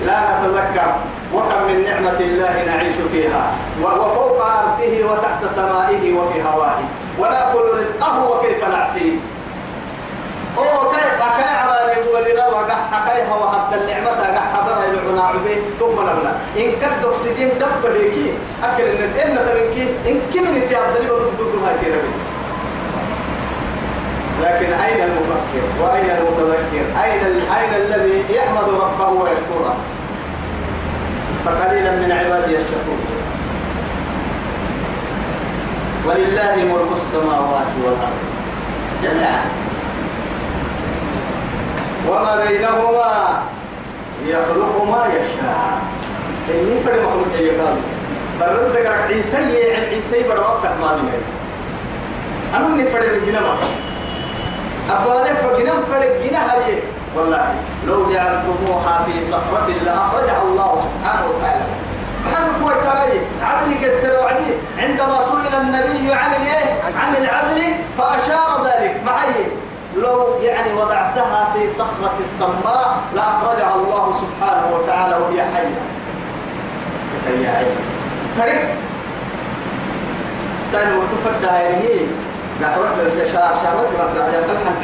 لا 0.07 0.19
نتذكر 0.31 0.95
وكم 1.35 1.63
من 1.69 1.85
نعمة 1.85 2.21
الله 2.21 2.65
نعيش 2.67 2.95
فيها 3.13 3.53
وفوق 3.83 4.43
أرضه 4.43 5.13
وتحت 5.13 5.45
سمائه 5.55 6.15
وفي 6.19 6.43
هوائه. 6.43 6.85
ونأكل 7.19 7.65
رزقه 7.81 8.31
وكيف 8.31 8.65
نعصيه؟ 8.65 9.13
أو 10.59 10.91
كيف 10.91 11.19
كاي 11.19 11.55
على 11.57 11.95
ريب 11.95 12.15
ولي 12.15 12.33
روا 12.33 12.63
حكاي 12.93 13.23
هو 13.29 13.51
حتى 13.51 13.77
النعمة 13.81 14.11
قح 14.11 14.53
حبر 14.55 14.85
يلعنا 14.89 15.23
عبي 15.23 15.55
ثم 15.81 15.93
نبلا 15.93 16.33
إن 16.57 16.71
كد 16.81 17.05
أكسجين 17.05 17.49
دب 17.49 17.91
ليكي 17.93 18.33
أكل 18.65 18.83
إن 18.83 19.03
إن 19.03 19.37
تبنكي 19.37 19.83
إن 20.11 20.21
كم 20.35 20.57
نتي 20.59 20.77
عبد 20.77 20.97
الله 20.97 21.17
ضد 21.17 21.41
ضد 21.41 21.65
هاي 21.65 21.75
كربي 21.81 22.32
لكن 24.43 24.73
أين 24.73 25.03
المفكر؟ 25.05 25.65
وأين 25.83 26.11
المتذكر؟ 26.11 26.85
أين 27.05 27.21
أين 27.59 27.75
الذي 27.75 28.35
يحمد 28.35 28.69
ربه 28.69 29.09
ويشكره 29.09 29.77
فقليلا 31.45 31.91
من 31.91 32.13
عبادي 32.13 32.57
الشكور 32.57 32.99
ولله 36.07 36.57
ملك 36.57 36.97
السماوات 36.97 37.67
والأرض. 37.85 38.23
جميعا. 39.03 39.45
وما 42.09 42.45
بينهما 42.47 43.43
يخلق 44.27 44.85
ما 44.91 45.07
يشاء. 45.07 45.83
كي 46.49 46.77
يفرد 46.77 47.01
مخلوق 47.03 47.27
أي 47.39 47.51
قال 47.51 47.77
برد 48.41 48.87
عيسى 48.87 49.37
عيسى 49.91 50.23
بڑا 50.29 50.41
وقت 50.41 50.67
ما 50.81 50.97
بينه 50.97 51.23
أنا 52.55 52.83
نفرد 52.83 53.03
الجنة 53.05 53.41
فجنة 54.89 55.73
فرد 55.91 56.23
جنة 56.25 56.39
هذه. 56.39 56.81
والله 57.17 57.55
لو 57.87 58.13
جعلتموها 58.13 59.05
في 59.07 59.23
صخرة 59.23 59.69
لأخرجها 59.85 60.43
الله 60.43 60.83
سبحانه 60.83 61.27
وتعالى. 61.29 61.65
محمد 62.25 62.63
هو 62.63 62.69
ترى 62.69 63.21
عزلك 63.43 63.85
السروعدي 63.85 64.53
عندما 64.79 65.19
سئل 65.21 65.61
النبي 65.61 66.13
عن 66.13 66.31
الايه؟ 66.31 66.83
عن 66.99 67.17
العزل 67.17 67.63
فأشار 67.99 68.65
ذلك. 68.65 69.01
معي 69.07 69.47
لو 69.97 70.35
يعني 70.43 70.73
وضعتها 70.73 71.53
في 71.55 71.69
صخرة 71.69 72.15
الصماء 72.21 72.99
لأخرجها 73.15 73.75
الله 73.75 74.15
سبحانه 74.15 74.77
وتعالى 74.77 75.15
وهي 75.17 75.43
حية. 75.43 75.83
هي 77.29 77.47
حية 77.57 77.75
فرق 78.37 78.75
سأل 80.73 80.99
وتفرد 80.99 81.45
هذه 81.45 82.07
دعوة 82.63 82.87
شهوة 83.63 83.91
ما 83.99 84.05
تعالى 84.15 84.39
فالحن 84.47 84.75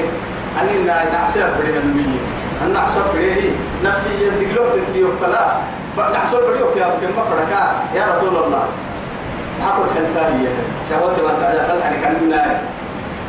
أني 0.61 0.85
نعشر 0.85 1.51
بدين 1.59 1.77
المية. 1.77 2.21
أن 2.63 2.73
نعشر 2.73 3.03
بدين 3.15 3.53
نفسي 3.85 4.11
يدقلوه 4.23 4.69
تتبيو 4.75 5.09
كلا 5.21 5.45
نعشر 6.13 6.41
بديو 6.51 6.67
كيا 6.75 6.87
كم 7.01 7.23
فرقا 7.31 7.63
يا 7.95 8.05
رسول 8.13 8.37
الله. 8.37 8.65
حقول 9.65 9.87
حنتاهية 9.97 10.53
شهوة 10.91 11.11
ما 11.11 11.41
تعالى 11.41 11.61
فالحن 11.69 11.95
كان 12.03 12.15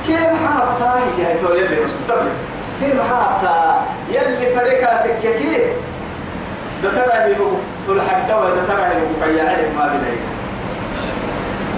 كيف 0.08 0.30
حابتا 0.46 1.00
هي 1.18 1.38
تو 1.42 1.54
يلي 1.54 1.76
رسول 1.76 2.30
كيف 2.82 2.98
حابتا؟ 3.12 3.82
يلي 4.10 4.56
فريقا 4.56 5.08
تكيكي 5.08 5.58
ده 6.84 6.90
ترى 6.90 7.14
هي 7.14 7.36
كل 7.88 8.02
حد 8.02 8.32
وده 8.32 8.64
ترى 8.68 8.82
هي 8.82 9.02
كي 9.24 9.38
يعرف 9.38 9.78
ما 9.78 9.88
بيني 9.88 10.18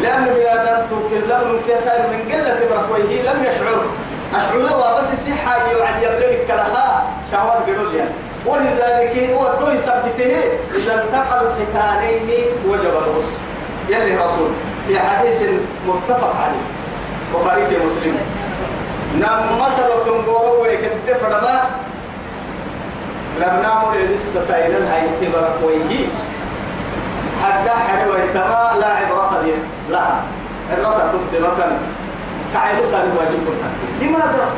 لأن 0.02 0.24
بلادان 0.24 0.88
توكل 0.90 1.30
لم 1.30 1.62
كسر 1.68 2.00
من 2.12 2.32
قلة 2.32 2.60
بركويه 2.70 3.22
لم 3.22 3.44
يشعر. 3.44 3.86
أشعر 4.36 4.58
له 4.58 4.98
بس 4.98 5.06
صحة 5.06 5.72
يوعد 5.72 6.04
يبلغ 6.04 6.48
كلها 6.48 7.04
شهوات 7.32 7.58
قدوليا 7.68 8.06
ولذلك 8.46 9.30
هو 9.34 9.56
توي 9.60 9.78
سبته 9.78 10.36
إذا 10.76 10.94
التقى 11.04 11.42
الختانين 11.42 12.46
وجب 12.68 12.94
الغسل. 13.04 13.38
يلي 13.90 14.16
رسول 14.16 14.50
في 14.88 15.00
حديث 15.00 15.42
متفق 15.88 16.36
عليه. 16.44 16.66
بخاري 17.34 17.64
مسلم. 17.64 18.18
نام 19.20 19.44
مسألة 19.60 19.96
تنقورو 20.06 20.62
ويكد 20.64 21.18
فرما 21.22 21.70
لم 23.40 23.62
نامر 23.64 23.98
لسه 24.12 24.42
سائلا 24.42 24.96
هاي 24.96 25.08
تبر 25.22 25.50
ويهي 25.64 26.06
حتى 27.44 27.70
حلوة 27.72 28.24
التما 28.24 28.72
لا 28.80 28.88
عبرة 28.88 29.42
به 29.46 29.56
لا. 29.90 30.06
عبرة 30.72 31.12
تد 31.12 31.42
مثلا 31.42 31.78
كعيب 32.54 32.86
سالي 32.86 33.10
واجب 33.18 33.44
لماذا؟ 34.02 34.50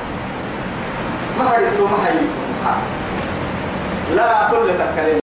ما 1.40 1.50
حدثت 1.50 1.80
ما 1.82 1.98
حيث 2.06 2.22
لا 4.16 4.48
كل 4.52 4.68
تكلم 4.80 5.23